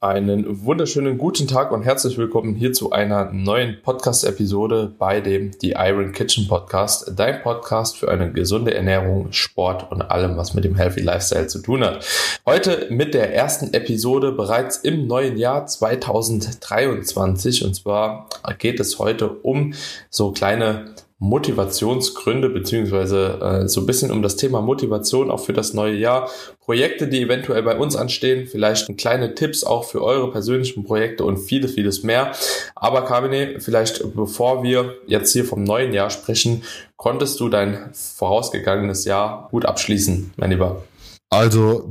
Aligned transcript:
Einen 0.00 0.64
wunderschönen 0.64 1.18
guten 1.18 1.48
Tag 1.48 1.72
und 1.72 1.82
herzlich 1.82 2.16
willkommen 2.18 2.54
hier 2.54 2.72
zu 2.72 2.92
einer 2.92 3.32
neuen 3.32 3.82
Podcast-Episode 3.82 4.94
bei 4.96 5.20
dem 5.20 5.50
The 5.60 5.74
Iron 5.76 6.12
Kitchen 6.12 6.46
Podcast, 6.46 7.14
dein 7.16 7.42
Podcast 7.42 7.96
für 7.96 8.08
eine 8.08 8.30
gesunde 8.30 8.72
Ernährung, 8.72 9.32
Sport 9.32 9.90
und 9.90 10.02
allem, 10.02 10.36
was 10.36 10.54
mit 10.54 10.62
dem 10.62 10.76
Healthy 10.76 11.00
Lifestyle 11.00 11.48
zu 11.48 11.58
tun 11.58 11.82
hat. 11.82 12.06
Heute 12.46 12.86
mit 12.90 13.12
der 13.12 13.34
ersten 13.34 13.74
Episode 13.74 14.30
bereits 14.30 14.76
im 14.76 15.08
neuen 15.08 15.36
Jahr 15.36 15.66
2023 15.66 17.64
und 17.64 17.74
zwar 17.74 18.28
geht 18.58 18.78
es 18.78 19.00
heute 19.00 19.28
um 19.28 19.74
so 20.10 20.30
kleine 20.30 20.94
Motivationsgründe 21.20 22.48
beziehungsweise 22.48 23.40
äh, 23.64 23.68
so 23.68 23.80
ein 23.80 23.86
bisschen 23.86 24.12
um 24.12 24.22
das 24.22 24.36
Thema 24.36 24.60
Motivation 24.60 25.30
auch 25.30 25.40
für 25.40 25.52
das 25.52 25.74
neue 25.74 25.94
Jahr. 25.94 26.30
Projekte, 26.64 27.08
die 27.08 27.22
eventuell 27.22 27.62
bei 27.62 27.76
uns 27.76 27.96
anstehen, 27.96 28.46
vielleicht 28.46 28.96
kleine 28.98 29.34
Tipps 29.34 29.64
auch 29.64 29.84
für 29.84 30.02
eure 30.02 30.30
persönlichen 30.30 30.84
Projekte 30.84 31.24
und 31.24 31.38
vieles, 31.38 31.74
vieles 31.74 32.04
mehr. 32.04 32.32
Aber 32.76 33.04
Carmine, 33.04 33.60
vielleicht 33.60 34.14
bevor 34.14 34.62
wir 34.62 34.94
jetzt 35.06 35.32
hier 35.32 35.44
vom 35.44 35.64
neuen 35.64 35.92
Jahr 35.92 36.10
sprechen, 36.10 36.62
konntest 36.96 37.40
du 37.40 37.48
dein 37.48 37.90
vorausgegangenes 37.92 39.04
Jahr 39.04 39.48
gut 39.50 39.64
abschließen, 39.64 40.34
mein 40.36 40.50
Lieber? 40.50 40.82
Also 41.30 41.90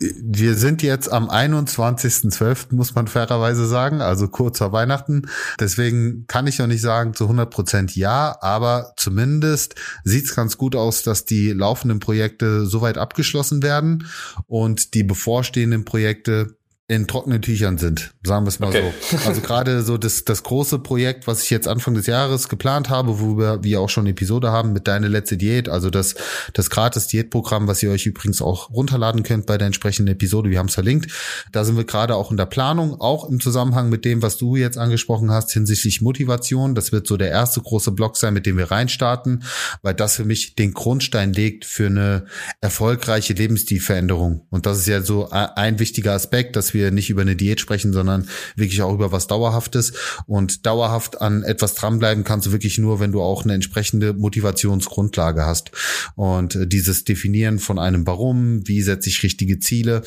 wir 0.00 0.54
sind 0.54 0.82
jetzt 0.82 1.12
am 1.12 1.28
21.12., 1.28 2.74
muss 2.74 2.94
man 2.94 3.06
fairerweise 3.06 3.66
sagen, 3.66 4.00
also 4.00 4.28
kurz 4.28 4.58
vor 4.58 4.72
Weihnachten. 4.72 5.28
Deswegen 5.60 6.24
kann 6.26 6.46
ich 6.46 6.58
noch 6.58 6.66
nicht 6.66 6.80
sagen 6.80 7.12
zu 7.12 7.24
100 7.24 7.50
Prozent 7.50 7.96
ja, 7.96 8.38
aber 8.40 8.94
zumindest 8.96 9.74
sieht's 10.04 10.34
ganz 10.34 10.56
gut 10.56 10.74
aus, 10.74 11.02
dass 11.02 11.26
die 11.26 11.52
laufenden 11.52 12.00
Projekte 12.00 12.64
soweit 12.64 12.96
abgeschlossen 12.96 13.62
werden 13.62 14.06
und 14.46 14.94
die 14.94 15.04
bevorstehenden 15.04 15.84
Projekte 15.84 16.57
in 16.90 17.06
trockenen 17.06 17.42
Tüchern 17.42 17.76
sind, 17.76 18.14
sagen 18.22 18.46
wir 18.46 18.48
es 18.48 18.60
mal 18.60 18.68
okay. 18.68 18.92
so. 19.10 19.18
Also 19.28 19.42
gerade 19.42 19.82
so 19.82 19.98
das, 19.98 20.24
das 20.24 20.42
große 20.42 20.78
Projekt, 20.78 21.26
was 21.26 21.42
ich 21.42 21.50
jetzt 21.50 21.68
Anfang 21.68 21.92
des 21.92 22.06
Jahres 22.06 22.48
geplant 22.48 22.88
habe, 22.88 23.20
wo 23.20 23.36
wir, 23.36 23.62
wir 23.62 23.82
auch 23.82 23.90
schon 23.90 24.04
eine 24.04 24.10
Episode 24.10 24.52
haben 24.52 24.72
mit 24.72 24.88
Deine 24.88 25.08
letzte 25.08 25.36
Diät, 25.36 25.68
also 25.68 25.90
das, 25.90 26.14
das 26.54 26.70
gratis 26.70 27.06
Diätprogramm, 27.06 27.68
was 27.68 27.82
ihr 27.82 27.90
euch 27.90 28.06
übrigens 28.06 28.40
auch 28.40 28.70
runterladen 28.70 29.22
könnt 29.22 29.44
bei 29.44 29.58
der 29.58 29.66
entsprechenden 29.66 30.14
Episode, 30.14 30.48
wir 30.48 30.58
haben 30.58 30.68
es 30.68 30.74
verlinkt. 30.74 31.12
Da 31.52 31.62
sind 31.66 31.76
wir 31.76 31.84
gerade 31.84 32.16
auch 32.16 32.30
in 32.30 32.38
der 32.38 32.46
Planung, 32.46 32.98
auch 33.02 33.28
im 33.28 33.38
Zusammenhang 33.38 33.90
mit 33.90 34.06
dem, 34.06 34.22
was 34.22 34.38
du 34.38 34.56
jetzt 34.56 34.78
angesprochen 34.78 35.30
hast 35.30 35.52
hinsichtlich 35.52 36.00
Motivation. 36.00 36.74
Das 36.74 36.90
wird 36.90 37.06
so 37.06 37.18
der 37.18 37.28
erste 37.28 37.60
große 37.60 37.92
Block 37.92 38.16
sein, 38.16 38.32
mit 38.32 38.46
dem 38.46 38.56
wir 38.56 38.70
reinstarten, 38.70 39.44
weil 39.82 39.92
das 39.92 40.16
für 40.16 40.24
mich 40.24 40.54
den 40.54 40.72
Grundstein 40.72 41.34
legt 41.34 41.66
für 41.66 41.88
eine 41.88 42.24
erfolgreiche 42.62 43.34
Lebensstilveränderung. 43.34 44.46
Und 44.48 44.64
das 44.64 44.78
ist 44.78 44.86
ja 44.86 45.02
so 45.02 45.28
ein 45.30 45.78
wichtiger 45.80 46.14
Aspekt, 46.14 46.56
dass 46.56 46.72
wir 46.72 46.77
wir 46.78 46.90
nicht 46.90 47.10
über 47.10 47.22
eine 47.22 47.36
Diät 47.36 47.60
sprechen, 47.60 47.92
sondern 47.92 48.28
wirklich 48.56 48.80
auch 48.82 48.94
über 48.94 49.12
was 49.12 49.26
Dauerhaftes. 49.26 49.92
Und 50.26 50.64
dauerhaft 50.64 51.20
an 51.20 51.42
etwas 51.42 51.74
dranbleiben 51.74 52.24
kannst 52.24 52.46
du 52.46 52.52
wirklich 52.52 52.78
nur, 52.78 53.00
wenn 53.00 53.12
du 53.12 53.20
auch 53.20 53.44
eine 53.44 53.54
entsprechende 53.54 54.14
Motivationsgrundlage 54.14 55.44
hast. 55.44 55.72
Und 56.14 56.54
äh, 56.54 56.66
dieses 56.66 57.04
Definieren 57.04 57.58
von 57.58 57.78
einem 57.78 58.06
Warum, 58.06 58.66
wie 58.66 58.82
setze 58.82 59.08
ich 59.08 59.22
richtige 59.22 59.58
Ziele, 59.58 60.02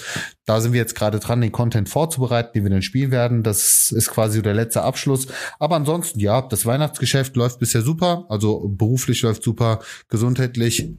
da 0.46 0.62
sind 0.62 0.74
wir 0.74 0.80
jetzt 0.80 0.96
gerade 0.96 1.20
dran, 1.20 1.42
den 1.42 1.52
Content 1.52 1.90
vorzubereiten, 1.90 2.52
den 2.56 2.64
wir 2.64 2.72
dann 2.72 2.82
spielen 2.82 3.12
werden. 3.12 3.44
Das 3.44 3.92
ist 3.92 4.10
quasi 4.10 4.42
der 4.42 4.54
letzte 4.54 4.82
Abschluss. 4.84 5.28
Aber 5.60 5.76
ansonsten, 5.76 6.20
ja, 6.20 6.42
das 6.42 6.66
Weihnachtsgeschäft 6.66 7.36
läuft 7.36 7.60
bisher 7.60 7.82
super. 7.82 8.26
Also 8.30 8.68
beruflich 8.68 9.22
läuft 9.22 9.44
super, 9.44 9.80
gesundheitlich 10.10 10.96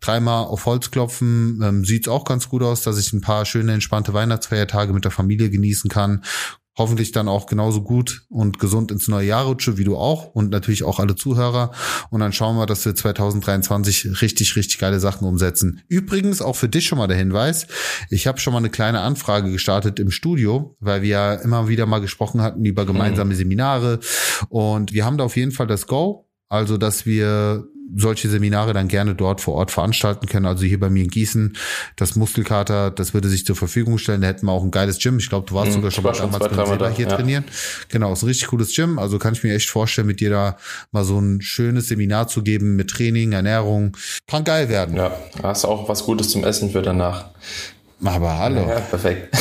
dreimal 0.00 0.44
auf 0.44 0.66
Holz 0.66 0.90
klopfen. 0.90 1.60
Ähm, 1.62 1.84
Sieht 1.84 2.08
auch 2.08 2.24
ganz 2.24 2.48
gut 2.48 2.62
aus, 2.62 2.82
dass 2.82 2.98
ich 2.98 3.12
ein 3.12 3.20
paar 3.20 3.44
schöne, 3.44 3.72
entspannte 3.72 4.12
Weihnachtsfeiertage 4.12 4.92
mit 4.92 5.04
der 5.04 5.10
Familie 5.10 5.50
genießen 5.50 5.90
kann. 5.90 6.24
Hoffentlich 6.78 7.12
dann 7.12 7.28
auch 7.28 7.46
genauso 7.46 7.82
gut 7.82 8.22
und 8.30 8.58
gesund 8.58 8.90
ins 8.90 9.06
neue 9.06 9.26
Jahr 9.26 9.44
rutsche, 9.44 9.76
wie 9.76 9.84
du 9.84 9.96
auch 9.96 10.26
und 10.34 10.50
natürlich 10.50 10.84
auch 10.84 10.98
alle 10.98 11.14
Zuhörer. 11.14 11.72
Und 12.10 12.20
dann 12.20 12.32
schauen 12.32 12.56
wir, 12.56 12.64
dass 12.64 12.86
wir 12.86 12.94
2023 12.94 14.22
richtig, 14.22 14.56
richtig 14.56 14.78
geile 14.78 14.98
Sachen 14.98 15.26
umsetzen. 15.26 15.82
Übrigens 15.88 16.40
auch 16.40 16.56
für 16.56 16.68
dich 16.70 16.86
schon 16.86 16.96
mal 16.96 17.08
der 17.08 17.18
Hinweis. 17.18 17.66
Ich 18.08 18.26
habe 18.26 18.40
schon 18.40 18.52
mal 18.54 18.60
eine 18.60 18.70
kleine 18.70 19.00
Anfrage 19.00 19.50
gestartet 19.50 19.98
im 19.98 20.10
Studio, 20.10 20.76
weil 20.80 21.02
wir 21.02 21.08
ja 21.08 21.34
immer 21.34 21.68
wieder 21.68 21.84
mal 21.84 22.00
gesprochen 22.00 22.40
hatten 22.40 22.64
über 22.64 22.86
gemeinsame 22.86 23.34
mhm. 23.34 23.38
Seminare. 23.38 24.00
Und 24.48 24.94
wir 24.94 25.04
haben 25.04 25.18
da 25.18 25.24
auf 25.24 25.36
jeden 25.36 25.52
Fall 25.52 25.66
das 25.66 25.86
Go. 25.86 26.30
Also, 26.48 26.78
dass 26.78 27.06
wir 27.06 27.64
solche 27.96 28.28
Seminare 28.28 28.72
dann 28.72 28.88
gerne 28.88 29.14
dort 29.14 29.40
vor 29.40 29.54
Ort 29.54 29.70
veranstalten 29.70 30.26
können. 30.26 30.46
Also 30.46 30.64
hier 30.64 30.80
bei 30.80 30.90
mir 30.90 31.04
in 31.04 31.10
Gießen, 31.10 31.56
das 31.96 32.16
Muskelkater, 32.16 32.90
das 32.90 33.14
würde 33.14 33.28
sich 33.28 33.44
zur 33.44 33.56
Verfügung 33.56 33.98
stellen. 33.98 34.20
Da 34.20 34.28
hätten 34.28 34.46
wir 34.46 34.52
auch 34.52 34.62
ein 34.62 34.70
geiles 34.70 34.98
Gym. 34.98 35.18
Ich 35.18 35.28
glaube, 35.28 35.46
du 35.48 35.54
warst 35.54 35.70
mhm, 35.70 35.74
sogar 35.74 35.90
schon 35.90 36.04
mal 36.04 36.12
damals 36.12 36.56
beim 36.56 36.66
Silber 36.66 36.90
hier 36.90 37.08
ja. 37.08 37.16
trainieren. 37.16 37.44
Genau, 37.88 38.12
ist 38.12 38.22
ein 38.22 38.26
richtig 38.26 38.48
cooles 38.48 38.74
Gym. 38.74 38.98
Also 38.98 39.18
kann 39.18 39.34
ich 39.34 39.42
mir 39.42 39.54
echt 39.54 39.70
vorstellen, 39.70 40.06
mit 40.06 40.20
dir 40.20 40.30
da 40.30 40.56
mal 40.92 41.04
so 41.04 41.18
ein 41.18 41.40
schönes 41.40 41.88
Seminar 41.88 42.28
zu 42.28 42.42
geben 42.42 42.76
mit 42.76 42.90
Training, 42.90 43.32
Ernährung. 43.32 43.96
Kann 44.26 44.44
geil 44.44 44.68
werden. 44.68 44.96
Ja, 44.96 45.12
hast 45.42 45.64
auch 45.64 45.88
was 45.88 46.04
Gutes 46.04 46.30
zum 46.30 46.44
Essen 46.44 46.70
für 46.70 46.82
danach. 46.82 47.30
Aber 48.02 48.38
hallo. 48.38 48.66
Ja, 48.66 48.80
perfekt. 48.80 49.36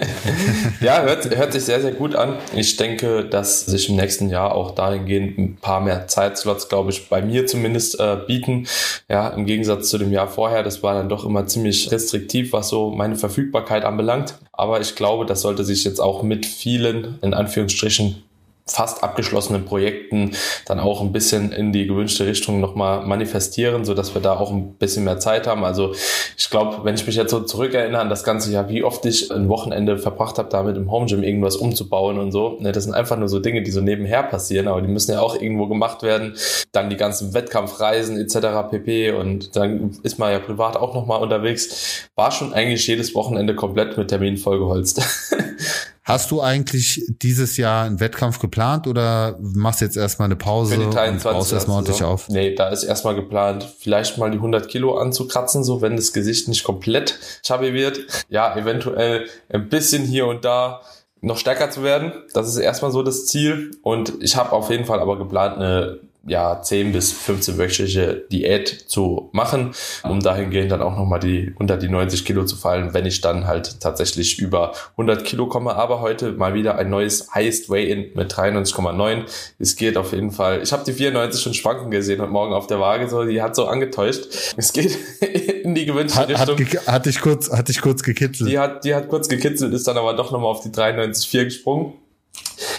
ja, 0.80 1.02
hört, 1.02 1.34
hört 1.36 1.52
sich 1.52 1.64
sehr, 1.64 1.80
sehr 1.80 1.92
gut 1.92 2.14
an. 2.14 2.36
Ich 2.54 2.76
denke, 2.76 3.24
dass 3.24 3.64
sich 3.64 3.88
im 3.88 3.96
nächsten 3.96 4.28
Jahr 4.28 4.54
auch 4.54 4.72
dahingehend 4.72 5.38
ein 5.38 5.56
paar 5.56 5.80
mehr 5.80 6.06
Zeitslots, 6.06 6.68
glaube 6.68 6.90
ich, 6.90 7.08
bei 7.08 7.22
mir 7.22 7.46
zumindest 7.46 7.98
äh, 7.98 8.18
bieten. 8.26 8.66
Ja, 9.08 9.28
im 9.28 9.46
Gegensatz 9.46 9.88
zu 9.88 9.96
dem 9.96 10.12
Jahr 10.12 10.28
vorher, 10.28 10.62
das 10.62 10.82
war 10.82 10.94
dann 10.94 11.08
doch 11.08 11.24
immer 11.24 11.46
ziemlich 11.46 11.90
restriktiv, 11.90 12.52
was 12.52 12.68
so 12.68 12.90
meine 12.90 13.16
Verfügbarkeit 13.16 13.84
anbelangt. 13.84 14.34
Aber 14.52 14.80
ich 14.80 14.96
glaube, 14.96 15.24
das 15.24 15.40
sollte 15.40 15.64
sich 15.64 15.84
jetzt 15.84 16.00
auch 16.00 16.22
mit 16.22 16.44
vielen, 16.44 17.18
in 17.22 17.32
Anführungsstrichen, 17.32 18.22
fast 18.66 19.04
abgeschlossenen 19.04 19.66
Projekten 19.66 20.32
dann 20.64 20.80
auch 20.80 21.02
ein 21.02 21.12
bisschen 21.12 21.52
in 21.52 21.72
die 21.72 21.86
gewünschte 21.86 22.26
Richtung 22.26 22.60
nochmal 22.60 23.04
manifestieren, 23.04 23.84
so 23.84 23.92
dass 23.92 24.14
wir 24.14 24.22
da 24.22 24.36
auch 24.38 24.50
ein 24.50 24.74
bisschen 24.74 25.04
mehr 25.04 25.18
Zeit 25.18 25.46
haben. 25.46 25.64
Also 25.64 25.94
ich 26.38 26.48
glaube, 26.48 26.82
wenn 26.82 26.94
ich 26.94 27.06
mich 27.06 27.16
jetzt 27.16 27.30
so 27.30 27.40
zurückerinnere 27.40 28.00
an 28.00 28.08
das 28.08 28.24
ganze 28.24 28.50
Jahr, 28.50 28.70
wie 28.70 28.82
oft 28.82 29.04
ich 29.04 29.30
ein 29.30 29.50
Wochenende 29.50 29.98
verbracht 29.98 30.38
habe, 30.38 30.48
damit 30.48 30.78
im 30.78 30.90
Home 30.90 31.06
Gym 31.06 31.22
irgendwas 31.22 31.56
umzubauen 31.56 32.18
und 32.18 32.32
so, 32.32 32.56
ne, 32.60 32.72
das 32.72 32.84
sind 32.84 32.94
einfach 32.94 33.18
nur 33.18 33.28
so 33.28 33.38
Dinge, 33.38 33.62
die 33.62 33.70
so 33.70 33.82
nebenher 33.82 34.22
passieren, 34.22 34.66
aber 34.66 34.80
die 34.80 34.88
müssen 34.88 35.12
ja 35.12 35.20
auch 35.20 35.34
irgendwo 35.34 35.66
gemacht 35.66 36.02
werden. 36.02 36.34
Dann 36.72 36.88
die 36.88 36.96
ganzen 36.96 37.34
Wettkampfreisen 37.34 38.18
etc. 38.18 38.70
pp. 38.70 39.12
Und 39.12 39.56
dann 39.56 39.98
ist 40.02 40.18
man 40.18 40.32
ja 40.32 40.38
privat 40.38 40.76
auch 40.76 40.94
nochmal 40.94 41.20
unterwegs. 41.20 42.08
War 42.14 42.30
schon 42.30 42.54
eigentlich 42.54 42.86
jedes 42.86 43.14
Wochenende 43.14 43.54
komplett 43.54 43.98
mit 43.98 44.08
Terminen 44.08 44.38
vollgeholzt. 44.38 45.02
Hast 46.04 46.30
du 46.30 46.42
eigentlich 46.42 47.02
dieses 47.08 47.56
Jahr 47.56 47.86
einen 47.86 47.98
Wettkampf 47.98 48.38
geplant 48.38 48.86
oder 48.86 49.38
machst 49.40 49.80
jetzt 49.80 49.96
erstmal 49.96 50.26
eine 50.26 50.36
Pause 50.36 50.78
und 50.78 51.22
baust 51.22 51.52
erstmal 51.52 51.76
ordentlich 51.76 51.96
so. 51.96 52.04
auf? 52.04 52.28
Nee, 52.28 52.54
da 52.54 52.68
ist 52.68 52.84
erstmal 52.84 53.14
geplant, 53.14 53.66
vielleicht 53.78 54.18
mal 54.18 54.30
die 54.30 54.36
100 54.36 54.68
Kilo 54.68 54.98
anzukratzen, 54.98 55.64
so 55.64 55.80
wenn 55.80 55.96
das 55.96 56.12
Gesicht 56.12 56.46
nicht 56.48 56.62
komplett 56.62 57.18
chubby 57.42 57.72
wird. 57.72 58.00
Ja, 58.28 58.54
eventuell 58.54 59.28
ein 59.48 59.70
bisschen 59.70 60.04
hier 60.04 60.26
und 60.26 60.44
da 60.44 60.82
noch 61.22 61.38
stärker 61.38 61.70
zu 61.70 61.82
werden. 61.82 62.12
Das 62.34 62.48
ist 62.48 62.56
erstmal 62.58 62.92
so 62.92 63.02
das 63.02 63.24
Ziel. 63.24 63.70
Und 63.82 64.12
ich 64.20 64.36
habe 64.36 64.52
auf 64.52 64.68
jeden 64.68 64.84
Fall 64.84 65.00
aber 65.00 65.16
geplant, 65.16 65.56
eine 65.56 66.00
ja, 66.26 66.60
10 66.60 66.92
bis 66.92 67.12
15 67.12 67.58
wöchentliche 67.58 68.24
Diät 68.32 68.68
zu 68.68 69.28
machen, 69.32 69.72
um 70.02 70.20
dahingehend 70.20 70.72
dann 70.72 70.82
auch 70.82 70.96
nochmal 70.96 71.20
die, 71.20 71.54
unter 71.58 71.76
die 71.76 71.88
90 71.88 72.24
Kilo 72.24 72.44
zu 72.44 72.56
fallen, 72.56 72.94
wenn 72.94 73.06
ich 73.06 73.20
dann 73.20 73.46
halt 73.46 73.80
tatsächlich 73.80 74.38
über 74.38 74.72
100 74.92 75.24
Kilo 75.24 75.46
komme. 75.46 75.74
Aber 75.74 76.00
heute 76.00 76.32
mal 76.32 76.54
wieder 76.54 76.76
ein 76.78 76.90
neues 76.90 77.34
Highest 77.34 77.68
Weigh-In 77.68 78.12
mit 78.14 78.32
93,9. 78.32 79.24
Es 79.58 79.76
geht 79.76 79.96
auf 79.96 80.12
jeden 80.12 80.30
Fall. 80.30 80.62
Ich 80.62 80.72
habe 80.72 80.84
die 80.84 80.92
94 80.92 81.42
schon 81.42 81.54
schwanken 81.54 81.90
gesehen 81.90 82.20
heute 82.20 82.30
Morgen 82.30 82.54
auf 82.54 82.66
der 82.66 82.80
Waage, 82.80 83.08
so, 83.08 83.24
die 83.24 83.42
hat 83.42 83.54
so 83.54 83.66
angetäuscht. 83.66 84.54
Es 84.56 84.72
geht 84.72 84.98
in 85.62 85.74
die 85.74 85.84
gewünschte 85.84 86.18
hat, 86.18 86.28
Richtung. 86.28 86.58
Hat, 86.58 86.86
hat 86.86 87.06
dich 87.06 87.20
kurz, 87.20 87.50
hat 87.50 87.68
dich 87.68 87.80
kurz 87.80 88.02
gekitzelt. 88.02 88.50
Die 88.50 88.58
hat, 88.58 88.84
die 88.84 88.94
hat 88.94 89.08
kurz 89.08 89.28
gekitzelt, 89.28 89.74
ist 89.74 89.86
dann 89.86 89.98
aber 89.98 90.14
doch 90.14 90.30
nochmal 90.30 90.50
auf 90.50 90.62
die 90.62 90.70
93,4 90.70 91.44
gesprungen. 91.44 91.94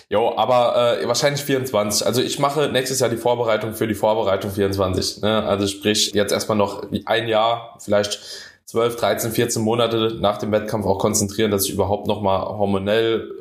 Jo, 0.10 0.34
aber 0.38 1.00
äh, 1.00 1.08
wahrscheinlich 1.08 1.42
24. 1.44 2.06
Also 2.06 2.22
ich 2.22 2.38
mache 2.38 2.70
nächstes 2.70 3.00
Jahr 3.00 3.10
die 3.10 3.18
Vorbereitung 3.18 3.74
für 3.74 3.88
die 3.88 3.96
Vorbereitung 3.96 4.52
24. 4.52 5.22
Ne? 5.22 5.44
Also 5.44 5.66
sprich, 5.68 6.12
jetzt 6.14 6.32
erstmal 6.32 6.58
noch 6.58 6.86
ein 7.06 7.28
Jahr, 7.28 7.76
vielleicht 7.80 8.20
12, 8.66 8.96
13, 8.98 9.32
14 9.32 9.62
Monate 9.64 10.18
nach 10.20 10.38
dem 10.38 10.52
Wettkampf 10.52 10.86
auch 10.86 11.00
konzentrieren, 11.00 11.50
dass 11.50 11.66
ich 11.66 11.74
überhaupt 11.74 12.08
nochmal 12.08 12.42
hormonell 12.42 13.32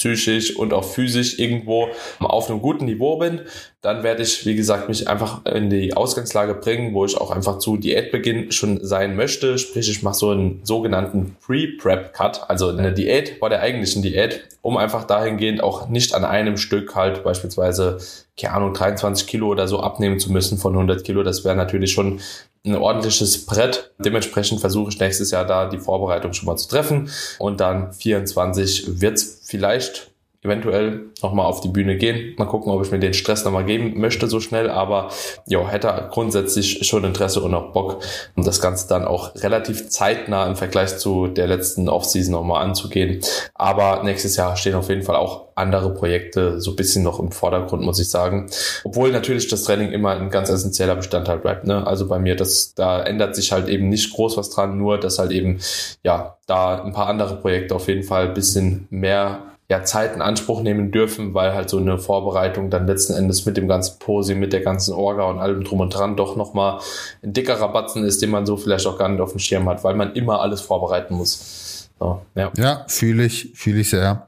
psychisch 0.00 0.56
und 0.56 0.72
auch 0.72 0.84
physisch 0.84 1.38
irgendwo 1.38 1.88
auf 2.18 2.48
einem 2.48 2.62
guten 2.62 2.86
Niveau 2.86 3.18
bin, 3.18 3.42
dann 3.82 4.02
werde 4.02 4.22
ich, 4.22 4.46
wie 4.46 4.54
gesagt, 4.54 4.88
mich 4.88 5.08
einfach 5.08 5.44
in 5.44 5.68
die 5.68 5.94
Ausgangslage 5.94 6.54
bringen, 6.54 6.94
wo 6.94 7.04
ich 7.04 7.16
auch 7.16 7.30
einfach 7.30 7.58
zu 7.58 7.76
Diätbeginn 7.76 8.50
schon 8.50 8.82
sein 8.82 9.14
möchte. 9.14 9.58
Sprich, 9.58 9.90
ich 9.90 10.02
mache 10.02 10.14
so 10.14 10.30
einen 10.30 10.60
sogenannten 10.64 11.36
Pre-Prep-Cut, 11.44 12.48
also 12.48 12.68
eine 12.68 12.92
Diät 12.92 13.36
vor 13.38 13.50
der 13.50 13.60
eigentlichen 13.60 14.02
Diät, 14.02 14.48
um 14.62 14.76
einfach 14.78 15.04
dahingehend 15.04 15.62
auch 15.62 15.88
nicht 15.88 16.14
an 16.14 16.24
einem 16.24 16.56
Stück 16.56 16.94
halt 16.94 17.22
beispielsweise, 17.22 17.98
keine 18.38 18.54
Ahnung, 18.54 18.74
23 18.74 19.26
Kilo 19.26 19.48
oder 19.48 19.68
so 19.68 19.80
abnehmen 19.80 20.18
zu 20.18 20.32
müssen 20.32 20.56
von 20.56 20.72
100 20.72 21.04
Kilo. 21.04 21.22
Das 21.22 21.44
wäre 21.44 21.56
natürlich 21.56 21.92
schon 21.92 22.20
ein 22.64 22.76
ordentliches 22.76 23.46
Brett. 23.46 23.92
Dementsprechend 23.98 24.60
versuche 24.60 24.90
ich 24.90 24.98
nächstes 24.98 25.30
Jahr 25.30 25.46
da 25.46 25.68
die 25.68 25.78
Vorbereitung 25.78 26.32
schon 26.32 26.46
mal 26.46 26.56
zu 26.56 26.68
treffen 26.68 27.10
und 27.38 27.60
dann 27.60 27.92
24 27.92 29.00
wird 29.00 29.16
es 29.16 29.40
vielleicht 29.44 30.09
eventuell 30.42 31.10
nochmal 31.22 31.46
auf 31.46 31.60
die 31.60 31.68
Bühne 31.68 31.96
gehen. 31.96 32.34
Mal 32.38 32.46
gucken, 32.46 32.72
ob 32.72 32.82
ich 32.82 32.90
mir 32.90 32.98
den 32.98 33.12
Stress 33.12 33.44
nochmal 33.44 33.64
geben 33.64 34.00
möchte 34.00 34.26
so 34.26 34.40
schnell. 34.40 34.70
Aber 34.70 35.10
ja, 35.46 35.66
hätte 35.68 36.08
grundsätzlich 36.10 36.86
schon 36.86 37.04
Interesse 37.04 37.42
und 37.42 37.54
auch 37.54 37.72
Bock, 37.72 38.02
um 38.36 38.44
das 38.44 38.60
Ganze 38.60 38.88
dann 38.88 39.04
auch 39.04 39.34
relativ 39.36 39.90
zeitnah 39.90 40.46
im 40.46 40.56
Vergleich 40.56 40.96
zu 40.96 41.26
der 41.26 41.46
letzten 41.46 41.88
Offseason 41.88 42.32
nochmal 42.32 42.64
anzugehen. 42.64 43.20
Aber 43.54 44.02
nächstes 44.02 44.36
Jahr 44.36 44.56
stehen 44.56 44.74
auf 44.74 44.88
jeden 44.88 45.02
Fall 45.02 45.16
auch 45.16 45.48
andere 45.56 45.92
Projekte 45.92 46.58
so 46.58 46.74
bisschen 46.74 47.04
noch 47.04 47.20
im 47.20 47.32
Vordergrund, 47.32 47.82
muss 47.82 48.00
ich 48.00 48.08
sagen. 48.08 48.48
Obwohl 48.84 49.12
natürlich 49.12 49.48
das 49.48 49.64
Training 49.64 49.92
immer 49.92 50.12
ein 50.12 50.30
ganz 50.30 50.48
essentieller 50.48 50.96
Bestandteil 50.96 51.38
bleibt. 51.38 51.66
Ne? 51.66 51.86
Also 51.86 52.08
bei 52.08 52.18
mir, 52.18 52.34
das, 52.34 52.74
da 52.74 53.02
ändert 53.02 53.36
sich 53.36 53.52
halt 53.52 53.68
eben 53.68 53.90
nicht 53.90 54.14
groß 54.14 54.38
was 54.38 54.48
dran, 54.48 54.78
nur 54.78 54.98
dass 54.98 55.18
halt 55.18 55.32
eben, 55.32 55.60
ja, 56.02 56.38
da 56.46 56.82
ein 56.82 56.92
paar 56.92 57.08
andere 57.08 57.36
Projekte 57.36 57.74
auf 57.74 57.88
jeden 57.88 58.04
Fall 58.04 58.30
bisschen 58.30 58.86
mehr 58.88 59.49
ja, 59.70 59.84
Zeit 59.84 60.16
in 60.16 60.20
Anspruch 60.20 60.62
nehmen 60.62 60.90
dürfen, 60.90 61.32
weil 61.32 61.54
halt 61.54 61.70
so 61.70 61.78
eine 61.78 61.96
Vorbereitung 61.96 62.70
dann 62.70 62.88
letzten 62.88 63.12
Endes 63.12 63.46
mit 63.46 63.56
dem 63.56 63.68
ganzen 63.68 64.00
Posi, 64.00 64.34
mit 64.34 64.52
der 64.52 64.62
ganzen 64.62 64.92
Orga 64.92 65.22
und 65.30 65.38
allem 65.38 65.62
drum 65.62 65.78
und 65.78 65.94
dran 65.94 66.16
doch 66.16 66.34
nochmal 66.34 66.80
ein 67.22 67.32
dickerer 67.32 67.72
Batzen 67.72 68.04
ist, 68.04 68.20
den 68.20 68.30
man 68.30 68.46
so 68.46 68.56
vielleicht 68.56 68.84
auch 68.88 68.98
gar 68.98 69.08
nicht 69.08 69.20
auf 69.20 69.30
dem 69.30 69.38
Schirm 69.38 69.68
hat, 69.68 69.84
weil 69.84 69.94
man 69.94 70.12
immer 70.14 70.40
alles 70.40 70.60
vorbereiten 70.60 71.14
muss. 71.14 71.88
So, 72.00 72.20
ja, 72.34 72.50
ja 72.56 72.84
fühle 72.88 73.24
ich, 73.24 73.52
fühle 73.54 73.80
ich 73.80 73.90
sehr. 73.90 74.26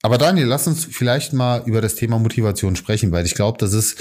Aber 0.00 0.16
Daniel, 0.16 0.46
lass 0.46 0.66
uns 0.66 0.86
vielleicht 0.86 1.34
mal 1.34 1.62
über 1.66 1.82
das 1.82 1.94
Thema 1.94 2.18
Motivation 2.18 2.74
sprechen, 2.74 3.12
weil 3.12 3.26
ich 3.26 3.34
glaube, 3.34 3.58
das 3.58 3.74
ist 3.74 4.00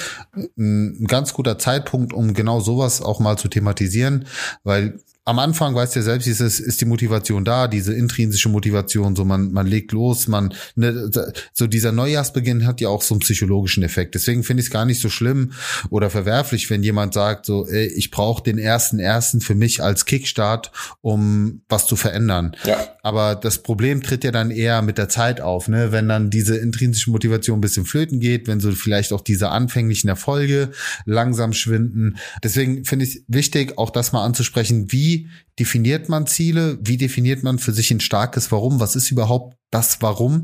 ein 0.57 1.06
ganz 1.06 1.34
guter 1.34 1.60
Zeitpunkt, 1.60 2.13
um 2.13 2.34
genau 2.34 2.62
sowas 2.62 3.01
auch 3.01 3.19
mal 3.19 3.38
zu 3.38 3.50
thematisieren, 3.50 4.25
weil 4.63 5.00
am 5.27 5.39
Anfang, 5.39 5.75
weißt 5.75 5.94
du 5.94 6.00
ja 6.00 6.03
selbst, 6.06 6.25
ist, 6.25 6.39
es, 6.39 6.62
ist 6.62 6.79
die 6.79 6.85
Motivation 6.85 7.44
da, 7.44 7.68
diese 7.68 7.94
intrinsische 7.94 8.47
Motivation, 8.47 9.13
so 9.13 9.25
man, 9.25 9.51
man 9.51 9.68
legt 9.68 9.91
los, 9.91 10.29
man, 10.29 10.53
ne, 10.75 11.12
so 11.51 11.68
dieser 11.68 11.91
Neujahrsbeginn 11.91 12.65
hat 12.65 12.79
ja 12.79 12.88
auch 12.88 13.01
so 13.01 13.13
einen 13.13 13.19
psychologischen 13.19 13.83
Effekt. 13.83 14.15
Deswegen 14.15 14.45
finde 14.45 14.62
ich 14.62 14.68
es 14.68 14.71
gar 14.71 14.85
nicht 14.85 15.01
so 15.01 15.09
schlimm 15.09 15.51
oder 15.89 16.09
verwerflich, 16.09 16.69
wenn 16.69 16.81
jemand 16.81 17.13
sagt, 17.13 17.45
so, 17.45 17.68
ey, 17.68 17.88
ich 17.88 18.09
brauche 18.09 18.41
den 18.41 18.57
ersten 18.57 19.00
ersten 19.00 19.41
für 19.41 19.53
mich 19.53 19.83
als 19.83 20.06
Kickstart, 20.06 20.71
um 21.01 21.59
was 21.68 21.88
zu 21.88 21.97
verändern. 21.97 22.56
Ja. 22.63 22.88
Aber 23.03 23.35
das 23.35 23.57
Problem 23.63 24.01
tritt 24.01 24.24
ja 24.24 24.31
dann 24.31 24.50
eher 24.50 24.81
mit 24.81 24.97
der 24.97 25.09
Zeit 25.09 25.41
auf, 25.41 25.68
ne? 25.68 25.91
wenn 25.91 26.07
dann 26.07 26.29
diese 26.29 26.56
intrinsische 26.56 27.12
Motivation 27.12 27.57
ein 27.57 27.62
bisschen 27.62 27.85
flöten 27.85 28.21
geht, 28.21 28.47
wenn 28.47 28.62
so 28.62 28.71
vielleicht 28.71 29.12
auch 29.12 29.21
diese 29.21 29.50
anfänglichen 29.50 30.07
Erfolge 30.07 30.71
langsam 31.03 31.51
schwinden. 31.51 32.15
Deswegen 32.45 32.85
finde 32.85 33.03
ich 33.03 33.25
wichtig, 33.27 33.77
auch 33.77 33.89
das 33.89 34.13
mal 34.13 34.24
anzusprechen, 34.24 34.89
wie 34.89 35.17
definiert 35.60 36.10
man 36.10 36.28
Ziele? 36.28 36.78
Wie 36.81 36.98
definiert 36.98 37.44
man 37.44 37.60
für 37.60 37.74
sich 37.74 37.92
ein 37.92 38.00
starkes 38.00 38.52
Warum? 38.52 38.80
Was 38.80 38.96
ist 38.96 39.12
überhaupt 39.12 39.58
das 39.72 40.02
Warum? 40.02 40.44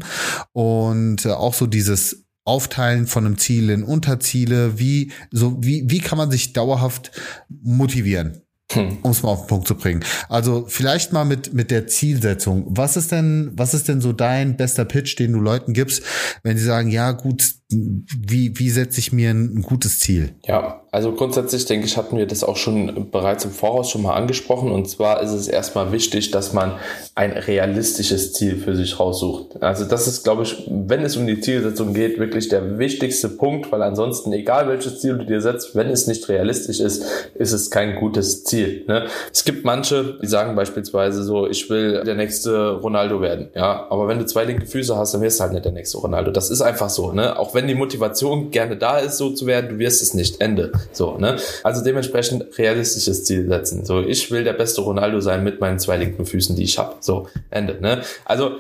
Und 0.51 1.25
äh, 1.25 1.29
auch 1.29 1.53
so 1.53 1.67
dieses 1.67 2.25
Aufteilen 2.45 3.07
von 3.07 3.25
einem 3.25 3.37
Ziel 3.37 3.69
in 3.69 3.83
Unterziele. 3.83 4.79
Wie, 4.79 5.11
so, 5.31 5.57
wie, 5.63 5.83
wie 5.87 5.99
kann 5.99 6.17
man 6.17 6.31
sich 6.31 6.53
dauerhaft 6.53 7.11
motivieren? 7.49 8.41
Hm. 8.71 8.97
Um 9.01 9.11
es 9.11 9.23
mal 9.23 9.29
auf 9.29 9.41
den 9.41 9.47
Punkt 9.47 9.67
zu 9.67 9.75
bringen. 9.75 10.03
Also 10.29 10.65
vielleicht 10.67 11.13
mal 11.13 11.25
mit 11.25 11.53
mit 11.53 11.69
der 11.69 11.85
Zielsetzung. 11.87 12.65
Was 12.69 12.97
ist 12.97 13.11
denn 13.11 13.51
was 13.53 13.73
ist 13.73 13.87
denn 13.87 14.01
so 14.01 14.13
dein 14.13 14.57
bester 14.57 14.85
Pitch, 14.85 15.19
den 15.19 15.33
du 15.33 15.39
Leuten 15.39 15.73
gibst, 15.73 16.01
wenn 16.43 16.57
sie 16.57 16.63
sagen, 16.63 16.89
ja 16.89 17.11
gut, 17.11 17.55
wie 17.69 18.57
wie 18.57 18.69
setze 18.69 18.99
ich 18.99 19.11
mir 19.11 19.29
ein, 19.29 19.57
ein 19.57 19.61
gutes 19.61 19.99
Ziel? 19.99 20.35
Ja, 20.45 20.82
also 20.93 21.11
grundsätzlich 21.11 21.65
denke 21.65 21.87
ich, 21.87 21.97
hatten 21.97 22.17
wir 22.17 22.27
das 22.27 22.43
auch 22.43 22.55
schon 22.55 23.09
bereits 23.09 23.43
im 23.45 23.51
Voraus 23.51 23.89
schon 23.89 24.03
mal 24.03 24.13
angesprochen. 24.13 24.71
Und 24.71 24.87
zwar 24.87 25.21
ist 25.21 25.31
es 25.31 25.47
erstmal 25.47 25.91
wichtig, 25.91 26.29
dass 26.29 26.53
man 26.53 26.73
ein 27.15 27.31
realistisches 27.31 28.33
Ziel 28.33 28.57
für 28.57 28.75
sich 28.75 28.99
raussucht. 28.99 29.61
Also 29.63 29.85
das 29.85 30.07
ist, 30.07 30.23
glaube 30.23 30.43
ich, 30.43 30.69
wenn 30.69 31.01
es 31.03 31.17
um 31.17 31.25
die 31.25 31.41
Zielsetzung 31.41 31.95
geht, 31.95 32.19
wirklich 32.19 32.47
der 32.47 32.77
wichtigste 32.77 33.27
Punkt, 33.29 33.71
weil 33.71 33.81
ansonsten, 33.81 34.31
egal 34.33 34.67
welches 34.67 34.99
Ziel 35.01 35.17
du 35.17 35.25
dir 35.25 35.41
setzt, 35.41 35.75
wenn 35.75 35.89
es 35.89 36.05
nicht 36.05 36.29
realistisch 36.29 36.79
ist, 36.79 37.03
ist 37.33 37.53
es 37.53 37.71
kein 37.71 37.95
gutes 37.95 38.43
Ziel. 38.43 38.85
Ne? 38.87 39.07
Es 39.31 39.43
gibt 39.45 39.65
manche, 39.65 40.19
die 40.21 40.27
sagen 40.27 40.55
beispielsweise 40.55 41.23
so, 41.23 41.47
ich 41.47 41.71
will 41.71 42.03
der 42.03 42.13
nächste 42.15 42.69
Ronaldo 42.69 43.19
werden. 43.19 43.49
Ja, 43.55 43.87
aber 43.89 44.07
wenn 44.07 44.19
du 44.19 44.27
zwei 44.27 44.43
linke 44.43 44.67
Füße 44.67 44.95
hast, 44.95 45.15
dann 45.15 45.21
wirst 45.21 45.39
du 45.39 45.43
halt 45.43 45.53
nicht 45.53 45.65
der 45.65 45.71
nächste 45.71 45.97
Ronaldo. 45.97 46.29
Das 46.29 46.51
ist 46.51 46.61
einfach 46.61 46.89
so. 46.89 47.11
Ne? 47.11 47.39
Auch 47.39 47.55
wenn 47.55 47.67
die 47.67 47.73
Motivation 47.73 48.51
gerne 48.51 48.77
da 48.77 48.99
ist, 48.99 49.17
so 49.17 49.31
zu 49.31 49.47
werden, 49.47 49.71
du 49.71 49.79
wirst 49.79 50.03
es 50.03 50.13
nicht. 50.13 50.39
Ende. 50.39 50.71
So, 50.91 51.17
ne? 51.17 51.37
Also 51.63 51.83
dementsprechend 51.83 52.57
realistisches 52.57 53.23
Ziel 53.25 53.47
setzen. 53.47 53.85
So, 53.85 54.01
ich 54.01 54.29
will 54.31 54.43
der 54.43 54.53
beste 54.53 54.81
Ronaldo 54.81 55.19
sein 55.19 55.43
mit 55.43 55.59
meinen 55.59 55.79
zwei 55.79 55.97
linken 55.97 56.25
Füßen, 56.25 56.55
die 56.55 56.63
ich 56.63 56.77
habe. 56.77 56.95
So, 56.99 57.27
Ende, 57.49 57.77
ne? 57.81 58.01
Also 58.25 58.57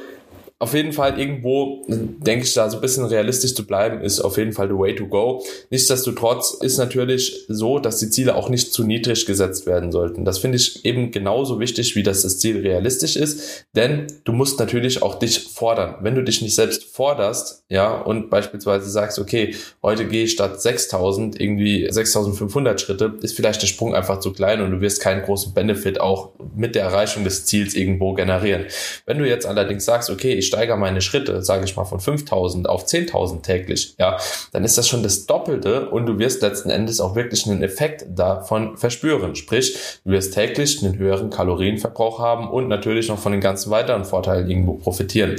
auf 0.59 0.73
jeden 0.73 0.93
Fall 0.93 1.19
irgendwo, 1.19 1.83
denke 1.87 2.45
ich, 2.45 2.53
da 2.53 2.69
so 2.69 2.77
ein 2.77 2.81
bisschen 2.81 3.03
realistisch 3.05 3.53
zu 3.53 3.67
bleiben, 3.67 4.01
ist 4.01 4.21
auf 4.21 4.37
jeden 4.37 4.53
Fall 4.53 4.69
the 4.69 4.77
way 4.77 4.95
to 4.95 5.07
go. 5.07 5.43
Nichtsdestotrotz 5.69 6.57
ist 6.61 6.77
natürlich 6.77 7.45
so, 7.49 7.79
dass 7.79 7.97
die 7.97 8.09
Ziele 8.09 8.35
auch 8.35 8.47
nicht 8.47 8.71
zu 8.71 8.85
niedrig 8.85 9.25
gesetzt 9.25 9.65
werden 9.65 9.91
sollten. 9.91 10.23
Das 10.23 10.37
finde 10.37 10.57
ich 10.57 10.85
eben 10.85 11.11
genauso 11.11 11.59
wichtig, 11.59 11.97
wie 11.97 12.03
dass 12.03 12.21
das 12.21 12.39
Ziel 12.39 12.61
realistisch 12.61 13.17
ist, 13.17 13.65
denn 13.75 14.07
du 14.23 14.31
musst 14.31 14.57
natürlich 14.57 15.01
auch 15.01 15.19
dich 15.19 15.39
fordern. 15.39 15.95
Wenn 16.01 16.15
du 16.15 16.23
dich 16.23 16.41
nicht 16.41 16.55
selbst 16.55 16.85
forderst, 16.85 17.65
ja, 17.67 17.91
und 17.99 18.29
beispielsweise 18.29 18.89
sagst, 18.89 19.19
okay, 19.19 19.55
heute 19.81 20.05
gehe 20.07 20.23
ich 20.23 20.31
statt 20.31 20.61
6000 20.61 21.41
irgendwie 21.41 21.87
6500 21.89 22.79
Schritte, 22.79 23.17
ist 23.21 23.35
vielleicht 23.35 23.61
der 23.61 23.67
Sprung 23.67 23.95
einfach 23.95 24.19
zu 24.19 24.31
klein 24.31 24.61
und 24.61 24.71
du 24.71 24.79
wirst 24.79 25.01
keinen 25.01 25.23
großen 25.23 25.53
Benefit 25.53 25.99
auch 25.99 26.31
mit 26.55 26.75
der 26.75 26.83
Erreichung 26.83 27.25
des 27.25 27.45
Ziels 27.45 27.73
irgendwo 27.73 28.13
generieren. 28.13 28.65
Wenn 29.05 29.17
du 29.17 29.27
jetzt 29.27 29.45
allerdings 29.45 29.83
sagst, 29.83 30.09
okay, 30.09 30.33
ich 30.33 30.52
steigere 30.53 30.77
meine 30.77 31.01
Schritte, 31.01 31.41
sage 31.41 31.65
ich 31.65 31.75
mal, 31.75 31.85
von 31.85 31.99
5000 31.99 32.69
auf 32.69 32.85
10.000 32.85 33.41
täglich, 33.41 33.95
ja, 33.97 34.17
dann 34.51 34.63
ist 34.63 34.77
das 34.77 34.87
schon 34.87 35.03
das 35.03 35.25
Doppelte 35.25 35.89
und 35.89 36.05
du 36.05 36.19
wirst 36.19 36.41
letzten 36.41 36.69
Endes 36.69 37.01
auch 37.01 37.15
wirklich 37.15 37.47
einen 37.47 37.63
Effekt 37.63 38.05
davon 38.07 38.77
verspüren. 38.77 39.35
Sprich, 39.35 39.77
du 40.05 40.11
wirst 40.11 40.33
täglich 40.33 40.83
einen 40.83 40.97
höheren 40.97 41.29
Kalorienverbrauch 41.29 42.19
haben 42.19 42.49
und 42.49 42.67
natürlich 42.67 43.09
noch 43.09 43.19
von 43.19 43.31
den 43.31 43.41
ganzen 43.41 43.71
weiteren 43.71 44.05
Vorteilen 44.05 44.49
irgendwo 44.49 44.73
profitieren. 44.73 45.35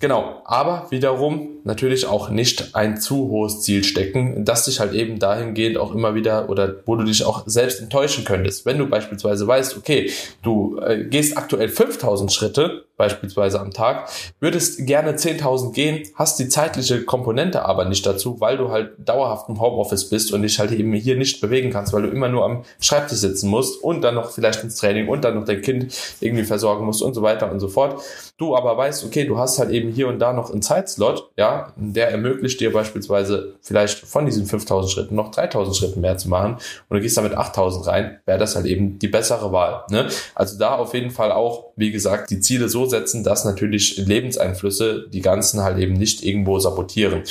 Genau, 0.00 0.42
aber 0.44 0.86
wiederum 0.90 1.56
natürlich 1.64 2.06
auch 2.06 2.28
nicht 2.28 2.74
ein 2.74 3.00
zu 3.00 3.28
hohes 3.28 3.62
Ziel 3.62 3.82
stecken, 3.82 4.44
das 4.44 4.66
dich 4.66 4.78
halt 4.80 4.92
eben 4.92 5.18
dahingehend 5.18 5.78
auch 5.78 5.94
immer 5.94 6.14
wieder 6.14 6.48
oder 6.48 6.76
wo 6.86 6.96
du 6.96 7.04
dich 7.04 7.24
auch 7.24 7.42
selbst 7.46 7.80
enttäuschen 7.80 8.24
könntest. 8.24 8.66
Wenn 8.66 8.78
du 8.78 8.88
beispielsweise 8.88 9.46
weißt, 9.46 9.76
okay, 9.76 10.10
du 10.42 10.78
äh, 10.78 11.04
gehst 11.04 11.36
aktuell 11.36 11.68
5000 11.68 12.32
Schritte, 12.32 12.84
beispielsweise 12.96 13.60
am 13.60 13.70
Tag, 13.70 14.08
würdest 14.40 14.86
gerne 14.86 15.12
10.000 15.12 15.72
gehen, 15.72 16.02
hast 16.14 16.38
die 16.38 16.48
zeitliche 16.48 17.04
Komponente 17.04 17.64
aber 17.64 17.84
nicht 17.84 18.06
dazu, 18.06 18.40
weil 18.40 18.56
du 18.56 18.70
halt 18.70 18.92
dauerhaft 18.98 19.48
im 19.48 19.60
Homeoffice 19.60 20.08
bist 20.08 20.32
und 20.32 20.42
dich 20.42 20.58
halt 20.58 20.72
eben 20.72 20.92
hier 20.92 21.16
nicht 21.16 21.40
bewegen 21.40 21.70
kannst, 21.70 21.92
weil 21.92 22.02
du 22.02 22.08
immer 22.08 22.28
nur 22.28 22.44
am 22.44 22.64
Schreibtisch 22.80 23.18
sitzen 23.18 23.48
musst 23.48 23.82
und 23.82 24.02
dann 24.02 24.14
noch 24.14 24.30
vielleicht 24.30 24.62
ins 24.62 24.76
Training 24.76 25.08
und 25.08 25.24
dann 25.24 25.34
noch 25.34 25.44
dein 25.44 25.62
Kind 25.62 25.94
irgendwie 26.20 26.44
versorgen 26.44 26.86
musst 26.86 27.02
und 27.02 27.14
so 27.14 27.22
weiter 27.22 27.50
und 27.50 27.60
so 27.60 27.68
fort. 27.68 28.02
Du 28.38 28.56
aber 28.56 28.76
weißt, 28.76 29.04
okay, 29.04 29.24
du 29.24 29.38
hast 29.38 29.58
halt 29.58 29.70
eben 29.70 29.90
hier 29.90 30.08
und 30.08 30.18
da 30.18 30.32
noch 30.32 30.50
einen 30.50 30.62
Zeitslot, 30.62 31.30
ja, 31.36 31.72
der 31.76 32.10
ermöglicht 32.10 32.60
dir 32.60 32.72
beispielsweise 32.72 33.54
vielleicht 33.60 34.00
von 34.00 34.26
diesen 34.26 34.46
5000 34.46 34.92
Schritten 34.92 35.14
noch 35.14 35.30
3000 35.30 35.76
Schritten 35.76 36.00
mehr 36.00 36.16
zu 36.18 36.28
machen 36.28 36.56
und 36.88 36.96
du 36.96 37.00
gehst 37.00 37.16
damit 37.16 37.34
8000 37.34 37.86
rein, 37.86 38.20
wäre 38.24 38.38
das 38.38 38.56
halt 38.56 38.66
eben 38.66 38.98
die 38.98 39.08
bessere 39.08 39.52
Wahl. 39.52 39.84
Ne? 39.90 40.08
Also 40.34 40.58
da 40.58 40.76
auf 40.76 40.94
jeden 40.94 41.10
Fall 41.10 41.32
auch, 41.32 41.72
wie 41.76 41.90
gesagt, 41.90 42.30
die 42.30 42.40
Ziele 42.40 42.68
so 42.68 42.85
setzen, 42.88 43.24
dass 43.24 43.44
natürlich 43.44 43.96
Lebenseinflüsse 43.96 45.06
die 45.12 45.20
ganzen 45.20 45.62
halt 45.62 45.78
eben 45.78 45.94
nicht 45.94 46.24
irgendwo 46.24 46.58
sabotieren. 46.58 47.22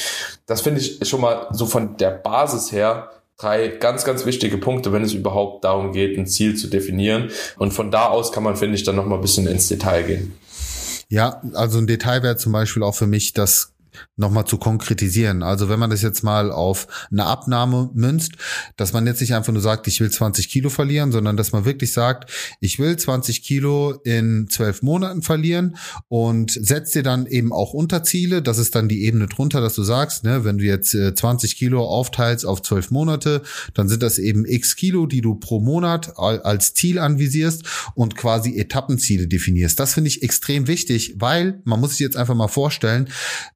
Das 0.45 0.61
finde 0.61 0.81
ich 0.81 1.07
schon 1.07 1.21
mal 1.21 1.47
so 1.51 1.65
von 1.65 1.97
der 1.97 2.11
Basis 2.11 2.71
her 2.71 3.09
drei 3.37 3.67
ganz, 3.67 4.05
ganz 4.05 4.25
wichtige 4.25 4.57
Punkte, 4.57 4.93
wenn 4.93 5.03
es 5.03 5.13
überhaupt 5.13 5.63
darum 5.63 5.91
geht, 5.91 6.17
ein 6.17 6.27
Ziel 6.27 6.55
zu 6.55 6.67
definieren. 6.67 7.29
Und 7.57 7.73
von 7.73 7.91
da 7.91 8.07
aus 8.07 8.31
kann 8.31 8.43
man, 8.43 8.55
finde 8.55 8.75
ich, 8.75 8.83
dann 8.83 8.95
noch 8.95 9.05
mal 9.05 9.15
ein 9.15 9.21
bisschen 9.21 9.47
ins 9.47 9.67
Detail 9.67 10.03
gehen. 10.03 10.33
Ja, 11.09 11.41
also 11.53 11.77
ein 11.77 11.87
Detail 11.87 12.23
wäre 12.23 12.37
zum 12.37 12.51
Beispiel 12.51 12.83
auch 12.83 12.95
für 12.95 13.07
mich, 13.07 13.33
dass 13.33 13.74
nochmal 14.15 14.45
zu 14.45 14.57
konkretisieren. 14.57 15.43
Also 15.43 15.69
wenn 15.69 15.79
man 15.79 15.89
das 15.89 16.01
jetzt 16.01 16.23
mal 16.23 16.51
auf 16.51 16.87
eine 17.11 17.25
Abnahme 17.25 17.89
münzt, 17.93 18.33
dass 18.77 18.93
man 18.93 19.05
jetzt 19.07 19.21
nicht 19.21 19.33
einfach 19.33 19.53
nur 19.53 19.61
sagt, 19.61 19.87
ich 19.87 19.99
will 19.99 20.09
20 20.09 20.49
Kilo 20.49 20.69
verlieren, 20.69 21.11
sondern 21.11 21.37
dass 21.37 21.51
man 21.51 21.65
wirklich 21.65 21.93
sagt, 21.93 22.31
ich 22.59 22.79
will 22.79 22.95
20 22.97 23.43
Kilo 23.43 23.91
in 24.03 24.47
zwölf 24.49 24.81
Monaten 24.81 25.21
verlieren 25.21 25.77
und 26.07 26.51
setzt 26.51 26.95
dir 26.95 27.03
dann 27.03 27.25
eben 27.25 27.51
auch 27.51 27.73
Unterziele. 27.73 28.41
Das 28.41 28.57
ist 28.57 28.75
dann 28.75 28.87
die 28.87 29.03
Ebene 29.05 29.27
drunter, 29.27 29.61
dass 29.61 29.75
du 29.75 29.83
sagst, 29.83 30.23
ne, 30.23 30.43
wenn 30.43 30.57
du 30.57 30.63
jetzt 30.63 30.91
20 30.91 31.51
äh, 31.51 31.55
Kilo 31.55 31.85
aufteilst 31.85 32.45
auf 32.45 32.61
zwölf 32.61 32.91
Monate, 32.91 33.41
dann 33.73 33.87
sind 33.87 34.03
das 34.03 34.17
eben 34.17 34.45
x 34.45 34.75
Kilo, 34.75 35.05
die 35.05 35.21
du 35.21 35.35
pro 35.35 35.59
Monat 35.59 36.17
als 36.17 36.73
Ziel 36.73 36.99
anvisierst 36.99 37.63
und 37.95 38.15
quasi 38.15 38.57
Etappenziele 38.57 39.27
definierst. 39.27 39.79
Das 39.79 39.93
finde 39.93 40.09
ich 40.09 40.23
extrem 40.23 40.67
wichtig, 40.67 41.15
weil 41.17 41.61
man 41.63 41.79
muss 41.79 41.91
sich 41.91 41.99
jetzt 41.99 42.17
einfach 42.17 42.35
mal 42.35 42.47
vorstellen, 42.47 43.09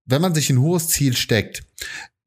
wenn 0.09 0.21
man 0.21 0.33
sich 0.33 0.49
ein 0.49 0.59
hohes 0.59 0.87
Ziel 0.87 1.15
steckt, 1.15 1.63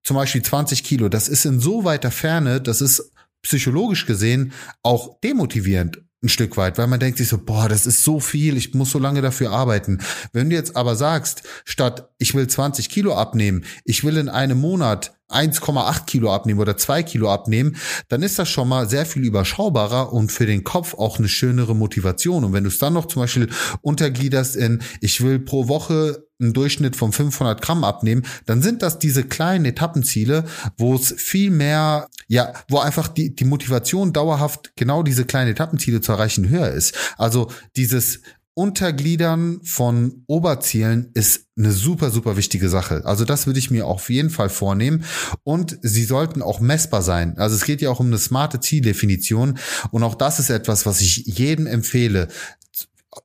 zum 0.03 0.17
Beispiel 0.17 0.43
20 0.43 0.85
Kilo, 0.85 1.09
das 1.09 1.29
ist 1.29 1.45
in 1.45 1.61
so 1.61 1.85
weiter 1.85 2.11
Ferne, 2.11 2.61
das 2.61 2.81
ist 2.81 3.13
psychologisch 3.43 4.07
gesehen 4.07 4.53
auch 4.83 5.21
demotivierend 5.21 6.03
ein 6.23 6.29
Stück 6.29 6.57
weit, 6.57 6.79
weil 6.79 6.87
man 6.87 7.01
denkt 7.01 7.19
sich 7.19 7.29
so, 7.29 7.39
boah, 7.39 7.69
das 7.69 7.85
ist 7.85 8.05
so 8.05 8.21
viel, 8.21 8.57
ich 8.57 8.75
muss 8.75 8.93
so 8.93 9.01
lange 9.01 9.23
dafür 9.23 9.51
arbeiten. 9.51 9.99
Wenn 10.33 10.51
du 10.51 10.57
jetzt 10.57 10.77
aber 10.77 10.95
sagst, 10.95 11.43
statt 11.65 12.09
ich 12.19 12.35
will 12.35 12.47
20 12.47 12.89
Kilo 12.89 13.15
abnehmen, 13.17 13.65
ich 13.85 14.05
will 14.05 14.17
in 14.17 14.29
einem 14.29 14.61
Monat 14.61 15.15
1,8 15.33 16.05
Kilo 16.07 16.33
abnehmen 16.33 16.61
oder 16.61 16.77
2 16.77 17.03
Kilo 17.03 17.31
abnehmen, 17.33 17.77
dann 18.09 18.23
ist 18.23 18.39
das 18.39 18.49
schon 18.49 18.69
mal 18.69 18.89
sehr 18.89 19.07
viel 19.07 19.25
überschaubarer 19.25 20.13
und 20.13 20.33
für 20.33 20.47
den 20.47 20.65
Kopf 20.65 20.95
auch 20.95 21.19
eine 21.19 21.29
schönere 21.29 21.75
Motivation. 21.75 22.45
Und 22.45 22.53
wenn 22.53 22.65
du 22.65 22.69
es 22.69 22.79
dann 22.79 22.93
noch 22.93 23.07
zum 23.07 23.23
Beispiel 23.23 23.49
untergliederst 23.81 24.57
in, 24.57 24.83
ich 25.01 25.21
will 25.23 25.39
pro 25.39 25.69
Woche 25.69 26.25
einen 26.41 26.53
Durchschnitt 26.53 26.97
von 26.97 27.13
500 27.13 27.63
Gramm 27.63 27.85
abnehmen, 27.85 28.25
dann 28.47 28.63
sind 28.63 28.83
das 28.83 28.99
diese 28.99 29.23
kleinen 29.25 29.65
Etappenziele, 29.65 30.45
wo 30.77 30.95
es 30.95 31.15
viel 31.17 31.51
mehr, 31.51 32.09
ja, 32.27 32.53
wo 32.69 32.79
einfach 32.79 33.09
die, 33.09 33.35
die 33.35 33.45
Motivation 33.45 34.13
dauerhaft 34.13 34.73
genau 34.77 35.03
diese 35.03 35.25
kleinen 35.25 35.53
Etappenziele 35.53 36.01
zu 36.01 36.13
erreichen 36.13 36.49
höher 36.49 36.71
ist. 36.71 36.95
Also 37.17 37.51
dieses 37.77 38.21
Untergliedern 38.55 39.61
von 39.63 40.25
Oberzielen 40.27 41.11
ist 41.15 41.47
eine 41.57 41.73
super, 41.73 42.11
super 42.11 42.37
wichtige 42.37 42.69
Sache. 42.69 43.03
Also 43.05 43.25
das 43.25 43.47
würde 43.47 43.59
ich 43.59 43.71
mir 43.71 43.87
auf 43.87 44.11
jeden 44.11 44.31
Fall 44.31 44.51
vornehmen. 44.51 45.05
Und 45.43 45.79
sie 45.83 46.05
sollten 46.05 46.43
auch 46.43 46.61
messbar 46.61 47.03
sein. 47.03 47.39
Also 47.39 47.57
es 47.57 47.65
geht 47.65 47.81
ja 47.81 47.91
auch 47.91 48.01
um 48.01 48.09
eine 48.09 48.19
smarte 48.19 48.61
Zieldefinition. 48.61 49.59
Und 49.91 50.03
auch 50.03 50.15
das 50.15 50.39
ist 50.39 50.51
etwas, 50.51 50.85
was 50.85 51.01
ich 51.01 51.25
jedem 51.27 51.67
empfehle 51.67 52.29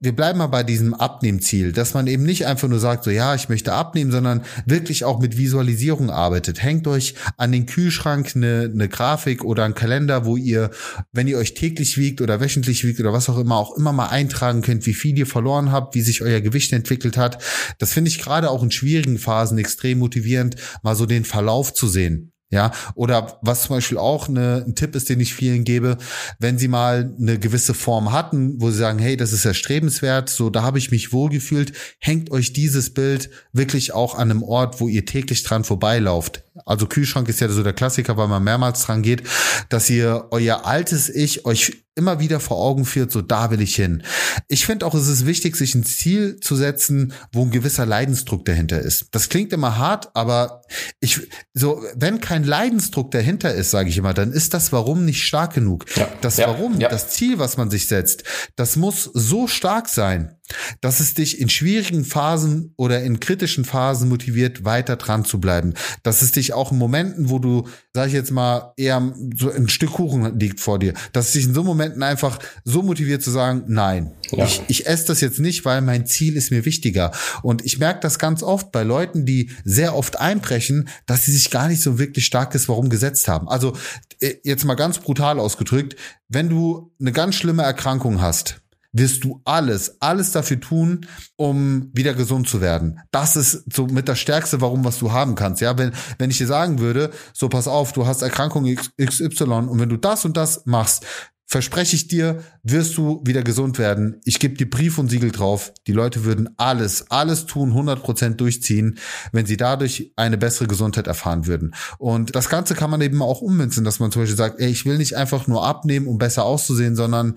wir 0.02 0.14
bleiben 0.14 0.40
mal 0.40 0.48
bei 0.48 0.64
diesem 0.64 0.94
Abnehmziel, 0.94 1.72
dass 1.72 1.94
man 1.94 2.08
eben 2.08 2.24
nicht 2.24 2.46
einfach 2.46 2.68
nur 2.68 2.80
sagt, 2.80 3.06
so 3.06 3.10
ja, 3.10 3.36
ich 3.36 3.48
möchte 3.48 3.74
abnehmen, 3.74 4.12
sondern 4.12 4.44
wirklich 4.66 5.06
auch 5.06 5.20
mit 5.20 5.38
Visualisierung 5.38 6.10
arbeitet. 6.10 6.62
Hängt 6.62 6.88
euch 6.88 7.16
an 7.38 7.54
den 7.54 7.66
Kühlschrank 7.66 8.34
eine, 8.36 8.70
eine 8.72 8.90
Grafik 8.90 9.46
oder 9.46 9.64
einen 9.64 9.76
Kalender, 9.76 10.26
wo 10.26 10.36
ihr, 10.36 10.72
wenn 11.14 11.28
ihr 11.28 11.38
euch 11.38 11.54
täglich 11.54 11.98
wiegt 11.98 12.20
oder 12.20 12.42
wöchentlich 12.42 12.84
wiegt 12.84 13.00
oder 13.00 13.14
was 13.14 13.30
auch 13.30 13.38
immer, 13.38 13.56
auch 13.56 13.78
immer 13.78 13.94
mal 13.94 14.08
eintragen 14.08 14.62
könnt, 14.62 14.86
wie 14.86 14.94
viel 14.94 15.18
ihr 15.18 15.28
verloren 15.28 15.72
habt, 15.72 15.96
wie 15.96 16.02
sich 16.02 16.22
euer 16.22 16.42
Gewicht 16.42 16.74
entwickelt 16.74 17.16
hat. 17.16 17.42
Das 17.80 17.94
finde 17.94 18.10
ich 18.10 18.20
gerade 18.20 18.52
auch 18.52 18.64
in 18.64 18.72
schwierigen 18.72 19.18
Phasen 19.18 19.58
extrem 19.58 20.00
motivierend, 20.00 20.58
mal 20.84 20.96
so 20.96 21.06
den 21.06 21.24
Verlauf 21.24 21.74
zu 21.74 21.88
sehen. 21.88 22.34
Ja, 22.50 22.72
oder 22.96 23.40
was 23.42 23.64
zum 23.64 23.76
Beispiel 23.76 23.98
auch 23.98 24.30
eine, 24.30 24.64
ein 24.66 24.74
Tipp 24.74 24.96
ist, 24.96 25.10
den 25.10 25.20
ich 25.20 25.34
vielen 25.34 25.66
gebe, 25.66 25.98
wenn 26.40 26.58
sie 26.58 26.70
mal 26.70 27.14
eine 27.20 27.38
gewisse 27.38 27.74
Form 27.74 28.14
hatten, 28.14 28.62
wo 28.62 28.72
sie 28.72 28.78
sagen, 28.78 29.00
hey, 29.00 29.18
das 29.18 29.34
ist 29.34 29.44
erstrebenswert, 29.44 30.30
so 30.30 30.50
da 30.50 30.64
habe 30.64 30.78
ich 30.78 30.90
mich 30.90 31.12
wohlgefühlt, 31.12 31.74
hängt 32.00 32.32
euch 32.32 32.54
dieses 32.54 32.94
Bild 32.94 33.30
wirklich 33.52 33.94
auch 33.94 34.16
an 34.16 34.32
einem 34.32 34.44
Ort, 34.44 34.80
wo 34.80 34.88
ihr 34.88 35.06
täglich 35.06 35.44
dran 35.44 35.66
vorbeilauft. 35.66 36.46
Also 36.66 36.86
Kühlschrank 36.86 37.28
ist 37.28 37.42
ja 37.42 37.50
so 37.50 37.64
der 37.64 37.74
Klassiker, 37.74 38.16
weil 38.16 38.30
man 38.30 38.44
mehrmals 38.44 38.82
dran 38.84 39.02
geht, 39.02 39.24
dass 39.68 39.90
ihr 39.90 40.28
euer 40.32 40.66
altes 40.66 41.10
Ich 41.10 41.46
euch 41.46 41.87
immer 41.98 42.20
wieder 42.20 42.40
vor 42.40 42.58
Augen 42.58 42.86
führt, 42.86 43.12
so 43.12 43.22
da 43.22 43.52
will 43.52 43.62
ich 43.62 43.76
hin. 43.76 44.04
Ich 44.48 44.66
finde 44.66 44.86
auch, 44.86 44.94
es 44.94 45.08
ist 45.08 45.26
wichtig, 45.26 45.56
sich 45.56 45.76
ein 45.76 45.84
Ziel 45.84 46.40
zu 46.40 46.56
setzen, 46.56 47.14
wo 47.34 47.44
ein 47.44 47.52
gewisser 47.52 47.86
Leidensdruck 47.86 48.46
dahinter 48.46 48.80
ist. 48.80 49.08
Das 49.12 49.30
klingt 49.30 49.52
immer 49.52 49.78
hart, 49.78 50.16
aber 50.16 50.62
ich, 51.00 51.28
so, 51.54 51.84
wenn 51.96 52.22
kein 52.22 52.44
Leidensdruck 52.44 53.12
dahinter 53.12 53.54
ist, 53.54 53.72
sage 53.72 53.90
ich 53.90 53.98
immer, 53.98 54.14
dann 54.14 54.32
ist 54.32 54.54
das 54.54 54.72
Warum 54.72 55.06
nicht 55.06 55.24
stark 55.24 55.54
genug. 55.54 55.86
Ja, 55.96 56.08
das 56.22 56.38
ja, 56.38 56.48
Warum, 56.48 56.80
ja. 56.80 56.90
das 56.90 57.10
Ziel, 57.10 57.40
was 57.40 57.58
man 57.58 57.70
sich 57.70 57.88
setzt, 57.88 58.24
das 58.56 58.76
muss 58.76 59.04
so 59.14 59.48
stark 59.48 59.90
sein, 59.90 60.37
dass 60.82 61.00
es 61.00 61.14
dich 61.14 61.40
in 61.40 61.50
schwierigen 61.50 62.06
Phasen 62.06 62.74
oder 62.78 63.04
in 63.04 63.20
kritischen 63.20 63.66
Phasen 63.66 64.10
motiviert, 64.10 64.66
weiter 64.66 64.96
dran 64.96 65.26
zu 65.26 65.40
bleiben. 65.40 65.74
Dass 66.04 66.22
es 66.22 66.32
dich 66.32 66.54
auch 66.54 66.72
in 66.72 66.78
Momenten, 66.78 67.30
wo 67.30 67.40
du, 67.40 67.68
sag 67.94 68.08
ich 68.08 68.14
jetzt 68.14 68.32
mal, 68.32 68.74
eher 68.78 69.14
so 69.38 69.52
ein 69.52 69.70
Stück 69.70 69.92
Kuchen 69.92 70.40
liegt 70.40 70.60
vor 70.60 70.80
dir, 70.80 70.94
dass 71.14 71.28
es 71.28 71.34
dich 71.34 71.46
in 71.46 71.54
so 71.54 71.64
Momenten 71.64 72.04
einfach 72.04 72.40
so 72.64 72.82
motiviert 72.82 73.24
zu 73.24 73.32
sagen, 73.32 73.64
nein, 73.68 74.12
ja. 74.32 74.46
ich, 74.46 74.62
ich 74.68 74.88
esse 74.88 75.08
das 75.08 75.22
jetzt 75.22 75.40
nicht, 75.40 75.66
weil 75.66 75.82
mein 75.82 76.06
Ziel 76.06 76.36
ist 76.36 76.52
mir 76.52 76.66
wichtiger. 76.66 77.12
Und 77.42 77.66
ich 77.66 77.80
merke 77.80 78.00
das 78.02 78.20
ganz 78.20 78.44
oft 78.44 78.72
bei 78.72 78.84
Leuten, 78.84 79.26
die 79.26 79.52
sehr 79.64 79.96
oft 79.96 80.20
einbrechen, 80.20 80.90
dass 81.06 81.26
sie 81.26 81.32
sich 81.32 81.50
gar 81.50 81.68
nicht 81.68 81.82
so 81.82 82.00
wirklich 82.00 82.26
starkes 82.26 82.70
Warum 82.70 82.90
gesetzt 82.90 83.28
haben. 83.28 83.48
Also 83.48 83.74
äh, 84.20 84.36
jetzt 84.44 84.66
mal 84.66 84.76
ganz 84.76 85.00
brutal 85.00 85.40
ausgedrückt, 85.40 85.96
wenn 86.28 86.50
du 86.50 86.92
eine 87.00 87.12
ganz 87.12 87.36
schlimme 87.36 87.64
Erkrankung 87.64 88.22
hast, 88.22 88.62
wirst 88.98 89.24
du 89.24 89.42
alles, 89.46 90.02
alles 90.02 90.32
dafür 90.32 90.60
tun, 90.60 91.06
um 91.36 91.90
wieder 91.94 92.14
gesund 92.14 92.48
zu 92.48 92.62
werden. 92.62 93.00
Das 93.12 93.36
ist 93.36 93.64
so 93.74 93.88
mit 93.88 94.08
das 94.08 94.20
Stärkste, 94.20 94.62
warum 94.62 94.84
was 94.84 95.00
du 95.00 95.12
haben 95.12 95.36
kannst. 95.36 95.62
Ja, 95.62 95.78
wenn, 95.78 95.92
wenn 96.18 96.30
ich 96.30 96.38
dir 96.38 96.48
sagen 96.48 96.80
würde, 96.80 97.12
so 97.34 97.50
pass 97.50 97.68
auf, 97.68 97.94
du 97.94 98.06
hast 98.06 98.22
Erkrankung 98.22 98.76
XY 99.02 99.44
und 99.44 99.80
wenn 99.80 99.90
du 99.90 99.98
das 99.98 100.26
und 100.26 100.38
das 100.38 100.66
machst, 100.66 101.06
verspreche 101.48 101.96
ich 101.96 102.10
dir, 102.10 102.44
wirst 102.64 102.98
du 102.98 103.22
wieder 103.24 103.42
gesund 103.42 103.80
werden. 103.80 104.20
Ich 104.26 104.40
gebe 104.40 104.56
dir 104.56 104.70
Brief 104.70 104.98
und 104.98 105.10
Siegel 105.10 105.32
drauf. 105.32 105.74
Die 105.88 105.94
Leute 105.94 106.26
würden 106.26 106.50
alles, 106.58 107.10
alles 107.10 107.46
tun, 107.46 107.70
100 107.70 108.04
Prozent 108.04 108.42
durchziehen, 108.42 109.00
wenn 109.32 109.46
sie 109.46 109.56
dadurch 109.56 110.12
eine 110.18 110.38
bessere 110.38 110.68
Gesundheit 110.68 111.08
erfahren 111.08 111.48
würden. 111.48 111.74
Und 111.98 112.36
das 112.36 112.50
Ganze 112.50 112.76
kann 112.76 112.90
man 112.90 113.00
eben 113.00 113.22
auch 113.22 113.42
ummünzen, 113.42 113.86
dass 113.86 114.00
man 114.00 114.12
zum 114.12 114.24
Beispiel 114.24 114.38
sagt, 114.38 114.60
ey, 114.60 114.70
ich 114.70 114.86
will 114.86 114.98
nicht 114.98 115.16
einfach 115.16 115.48
nur 115.48 115.66
abnehmen, 115.66 116.08
um 116.08 116.18
besser 116.18 116.44
auszusehen, 116.44 116.98
sondern 116.98 117.36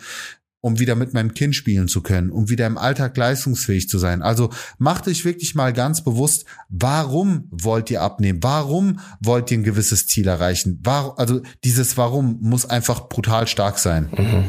um 0.60 0.78
wieder 0.78 0.94
mit 0.94 1.14
meinem 1.14 1.34
Kind 1.34 1.54
spielen 1.54 1.88
zu 1.88 2.02
können, 2.02 2.30
um 2.30 2.48
wieder 2.48 2.66
im 2.66 2.78
Alltag 2.78 3.16
leistungsfähig 3.16 3.88
zu 3.88 3.98
sein. 3.98 4.22
Also 4.22 4.50
macht 4.78 5.08
euch 5.08 5.24
wirklich 5.24 5.54
mal 5.54 5.72
ganz 5.72 6.04
bewusst, 6.04 6.44
warum 6.68 7.48
wollt 7.50 7.90
ihr 7.90 8.02
abnehmen? 8.02 8.42
Warum 8.42 9.00
wollt 9.20 9.50
ihr 9.50 9.58
ein 9.58 9.64
gewisses 9.64 10.06
Ziel 10.06 10.28
erreichen? 10.28 10.80
Warum, 10.82 11.16
also 11.16 11.40
dieses 11.64 11.96
Warum 11.96 12.38
muss 12.40 12.68
einfach 12.68 13.08
brutal 13.08 13.46
stark 13.46 13.78
sein. 13.78 14.08
Mhm. 14.16 14.44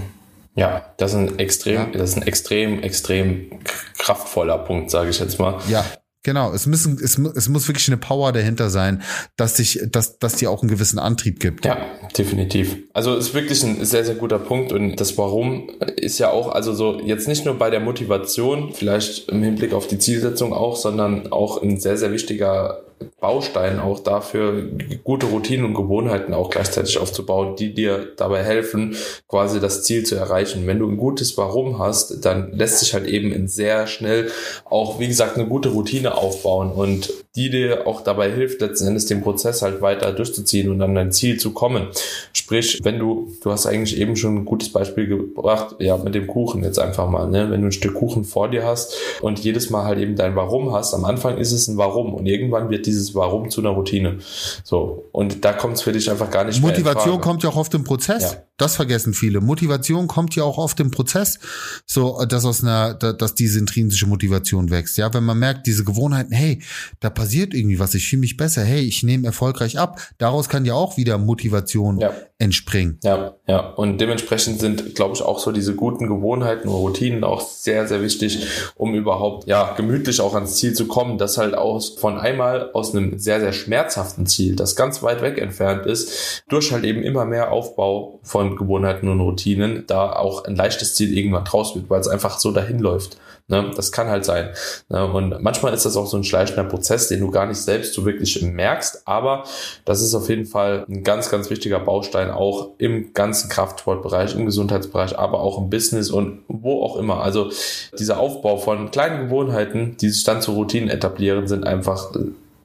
Ja, 0.56 0.94
das 0.98 1.14
ist 1.14 1.18
ein 1.18 1.40
extrem, 1.40 1.76
ja. 1.76 1.86
das 1.86 2.12
ist 2.12 2.18
ein 2.18 2.24
extrem, 2.24 2.84
extrem 2.84 3.60
kraftvoller 3.98 4.58
Punkt, 4.58 4.92
sage 4.92 5.10
ich 5.10 5.20
jetzt 5.20 5.40
mal. 5.40 5.62
Ja. 5.70 5.86
Genau, 6.24 6.54
es 6.54 6.68
müssen, 6.68 7.00
es, 7.04 7.18
es 7.18 7.50
muss 7.50 7.68
wirklich 7.68 7.88
eine 7.88 7.98
Power 7.98 8.32
dahinter 8.32 8.70
sein, 8.70 9.02
dass 9.38 9.56
dich, 9.56 9.80
dass, 9.92 10.20
dass 10.20 10.36
dir 10.36 10.52
auch 10.52 10.62
einen 10.62 10.70
gewissen 10.70 11.00
Antrieb 11.00 11.40
gibt. 11.40 11.66
Ja, 11.66 11.78
definitiv. 12.16 12.78
Also 12.94 13.16
ist 13.16 13.34
wirklich 13.34 13.64
ein 13.64 13.84
sehr, 13.84 14.06
sehr 14.06 14.16
guter 14.16 14.38
Punkt 14.38 14.72
und 14.72 14.98
das 14.98 15.18
Warum 15.18 15.70
ist 15.96 16.20
ja 16.20 16.30
auch, 16.30 16.50
also 16.50 16.74
so 16.74 17.00
jetzt 17.00 17.28
nicht 17.28 17.46
nur 17.46 17.58
bei 17.58 17.72
der 17.72 17.80
Motivation, 17.80 18.72
vielleicht 18.72 19.30
im 19.30 19.42
Hinblick 19.42 19.74
auf 19.74 19.88
die 19.88 19.98
Zielsetzung 19.98 20.54
auch, 20.54 20.76
sondern 20.76 21.32
auch 21.32 21.62
ein 21.62 21.80
sehr, 21.80 21.98
sehr 21.98 22.12
wichtiger 22.12 22.84
Baustein 23.20 23.80
auch 23.80 24.00
dafür, 24.00 24.64
gute 25.04 25.28
Routinen 25.28 25.66
und 25.66 25.74
Gewohnheiten 25.74 26.34
auch 26.34 26.50
gleichzeitig 26.50 26.98
aufzubauen, 26.98 27.56
die 27.56 27.74
dir 27.74 28.14
dabei 28.18 28.44
helfen, 28.44 28.96
quasi 29.28 29.60
das 29.60 29.84
Ziel 29.84 30.04
zu 30.04 30.16
erreichen. 30.16 30.68
Wenn 30.68 30.80
du 30.80 30.90
ein 30.90 30.98
gutes 30.98 31.38
Warum 31.38 31.80
hast, 31.80 32.26
dann 32.26 32.52
lässt 32.54 32.80
sich 32.80 32.94
halt 32.94 33.06
eben 33.06 33.32
in 33.32 33.48
sehr 33.48 33.88
schnell 33.88 34.32
auch, 34.66 35.00
wie 35.00 35.08
gesagt, 35.08 35.38
eine 35.38 35.48
gute 35.48 35.70
Routine 35.70 36.18
aufbauen 36.18 36.72
und 36.72 37.12
die 37.36 37.50
dir 37.50 37.88
auch 37.88 38.02
dabei 38.02 38.30
hilft, 38.30 38.60
letzten 38.60 38.88
Endes 38.88 39.06
den 39.06 39.22
Prozess 39.22 39.62
halt 39.62 39.82
weiter 39.82 40.12
durchzuziehen 40.12 40.70
und 40.70 40.82
an 40.82 40.96
dein 40.96 41.14
Ziel 41.14 41.40
zu 41.40 41.54
kommen. 41.54 41.88
Sprich, 42.34 42.80
wenn 42.84 43.00
du, 43.00 43.32
du 43.42 43.52
hast 43.52 43.66
eigentlich 43.66 43.98
eben 43.98 44.18
schon 44.18 44.36
ein 44.36 44.46
gutes 44.46 44.70
Beispiel 44.70 45.08
gebracht, 45.08 45.78
ja, 45.80 45.96
mit 45.96 46.14
dem 46.14 46.28
Kuchen 46.28 46.64
jetzt 46.64 46.80
einfach 46.80 47.10
mal, 47.10 47.30
ne? 47.30 47.50
Wenn 47.50 47.62
du 47.62 47.68
ein 47.68 47.72
Stück 47.72 47.94
Kuchen 47.94 48.26
vor 48.26 48.50
dir 48.50 48.66
hast 48.66 48.98
und 49.22 49.40
jedes 49.40 49.70
Mal 49.70 49.86
halt 49.86 50.00
eben 50.00 50.16
dein 50.16 50.36
Warum 50.36 50.74
hast, 50.74 50.94
am 50.94 51.06
Anfang 51.06 51.38
ist 51.38 51.54
es 51.54 51.68
ein 51.68 51.78
Warum 51.78 52.14
und 52.14 52.26
irgendwann 52.26 52.70
wird 52.70 52.86
dieses 52.92 53.16
Warum 53.16 53.50
zu 53.50 53.62
einer 53.62 53.72
Routine. 53.72 54.20
So. 54.64 55.10
Und 55.12 55.44
da 55.44 55.54
kommt 55.54 55.76
es 55.76 55.82
für 55.82 55.92
dich 55.92 56.10
einfach 56.10 56.30
gar 56.30 56.44
nicht 56.44 56.62
Motivation 56.62 57.16
mehr 57.16 57.22
kommt 57.22 57.44
ja 57.44 57.50
auch 57.50 57.58
oft 57.58 57.74
im 57.74 57.84
Prozess. 57.84 58.34
Ja. 58.34 58.44
Das 58.62 58.76
vergessen 58.76 59.14
viele. 59.14 59.42
Motivation 59.42 60.08
kommt 60.08 60.36
ja 60.36 60.44
auch 60.44 60.58
oft 60.60 60.80
im 60.80 60.92
Prozess. 60.92 61.40
So, 61.86 62.24
dass 62.26 62.46
aus 62.46 62.64
einer, 62.64 62.94
dass 62.94 63.34
diese 63.34 63.58
intrinsische 63.58 64.06
Motivation 64.06 64.70
wächst. 64.70 64.98
Ja, 64.98 65.12
wenn 65.14 65.24
man 65.24 65.40
merkt, 65.40 65.66
diese 65.66 65.84
Gewohnheiten, 65.84 66.32
hey, 66.34 66.62
da 67.00 67.10
passiert 67.10 67.54
irgendwie 67.54 67.80
was, 67.80 67.96
ich 67.96 68.08
fühle 68.08 68.20
mich 68.20 68.38
besser, 68.38 68.64
hey, 68.64 68.82
ich 68.82 69.02
nehme 69.02 69.26
erfolgreich 69.26 69.80
ab. 69.80 70.00
Daraus 70.20 70.50
kann 70.50 70.66
ja 70.66 70.76
auch 70.76 70.98
wieder 70.98 71.18
Motivation 71.18 72.00
ja. 72.00 72.14
entspringen. 72.38 73.00
Ja, 73.04 73.34
ja. 73.48 73.60
Und 73.60 74.00
dementsprechend 74.00 74.60
sind, 74.60 74.94
glaube 74.94 75.16
ich, 75.16 75.24
auch 75.24 75.40
so 75.40 75.52
diese 75.52 75.74
guten 75.74 76.08
Gewohnheiten 76.08 76.68
und 76.68 76.76
Routinen 76.76 77.24
auch 77.24 77.42
sehr, 77.42 77.88
sehr 77.88 78.04
wichtig, 78.04 78.46
um 78.76 78.94
überhaupt, 78.94 79.48
ja, 79.48 79.74
gemütlich 79.74 80.22
auch 80.22 80.36
ans 80.36 80.58
Ziel 80.58 80.74
zu 80.74 80.86
kommen, 80.88 81.18
das 81.18 81.38
halt 81.40 81.56
aus, 81.56 81.96
von 81.98 82.20
einmal 82.20 82.70
aus 82.74 82.82
aus 82.82 82.96
einem 82.96 83.20
sehr, 83.20 83.40
sehr 83.40 83.54
schmerzhaften 83.54 84.26
Ziel, 84.26 84.56
das 84.56 84.76
ganz 84.76 85.04
weit 85.04 85.22
weg 85.22 85.38
entfernt 85.38 85.86
ist, 85.86 86.44
durch 86.50 86.72
halt 86.72 86.84
eben 86.84 87.04
immer 87.04 87.26
mehr 87.26 87.52
Aufbau 87.52 88.20
von 88.24 88.51
Gewohnheiten 88.56 89.08
und 89.08 89.20
Routinen, 89.20 89.86
da 89.88 90.14
auch 90.14 90.46
ein 90.46 90.56
leichtes 90.56 90.96
Ziel 90.96 91.18
irgendwann 91.18 91.46
draus 91.46 91.76
wird, 91.76 91.90
weil 91.90 92.00
es 92.00 92.08
einfach 92.08 92.40
so 92.40 92.52
dahin 92.52 92.80
läuft. 92.80 93.18
Ne? 93.48 93.70
Das 93.76 93.92
kann 93.92 94.08
halt 94.08 94.24
sein. 94.24 94.50
Ne? 94.90 95.06
Und 95.06 95.42
manchmal 95.42 95.74
ist 95.74 95.86
das 95.86 95.98
auch 95.98 96.08
so 96.08 96.16
ein 96.16 96.24
schleichender 96.24 96.64
Prozess, 96.64 97.10
den 97.10 97.20
du 97.20 97.30
gar 97.32 97.46
nicht 97.46 97.58
selbst 97.58 97.94
so 97.94 98.06
wirklich 98.06 98.42
merkst, 98.42 99.06
aber 99.06 99.44
das 99.84 100.02
ist 100.02 100.16
auf 100.16 100.30
jeden 100.30 100.46
Fall 100.46 100.86
ein 100.90 101.04
ganz, 101.04 101.30
ganz 101.30 101.50
wichtiger 101.50 101.80
Baustein 101.80 102.32
auch 102.32 102.70
im 102.78 103.14
ganzen 103.14 103.50
Kraftsportbereich, 103.50 104.36
im 104.36 104.46
Gesundheitsbereich, 104.46 105.20
aber 105.20 105.42
auch 105.42 105.58
im 105.58 105.70
Business 105.70 106.10
und 106.10 106.44
wo 106.48 106.84
auch 106.84 106.96
immer. 106.96 107.22
Also 107.22 107.52
dieser 108.00 108.20
Aufbau 108.20 108.58
von 108.58 108.90
kleinen 108.92 109.26
Gewohnheiten, 109.26 109.98
die 110.00 110.10
sich 110.10 110.24
dann 110.24 110.42
zu 110.42 110.54
Routinen 110.54 110.90
etablieren, 110.90 111.48
sind 111.48 111.66
einfach 111.66 112.12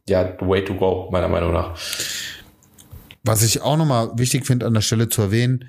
ja, 0.08 0.24
the 0.38 0.46
way 0.46 0.64
to 0.64 0.74
go, 0.74 1.08
meiner 1.10 1.28
Meinung 1.28 1.52
nach. 1.52 1.76
was 3.24 3.42
ich 3.42 3.60
auch 3.60 3.76
nochmal 3.76 4.10
wichtig 4.14 4.46
finde 4.46 4.66
an 4.66 4.74
der 4.74 4.82
Stelle 4.82 5.08
zu 5.08 5.20
erwähnen, 5.22 5.68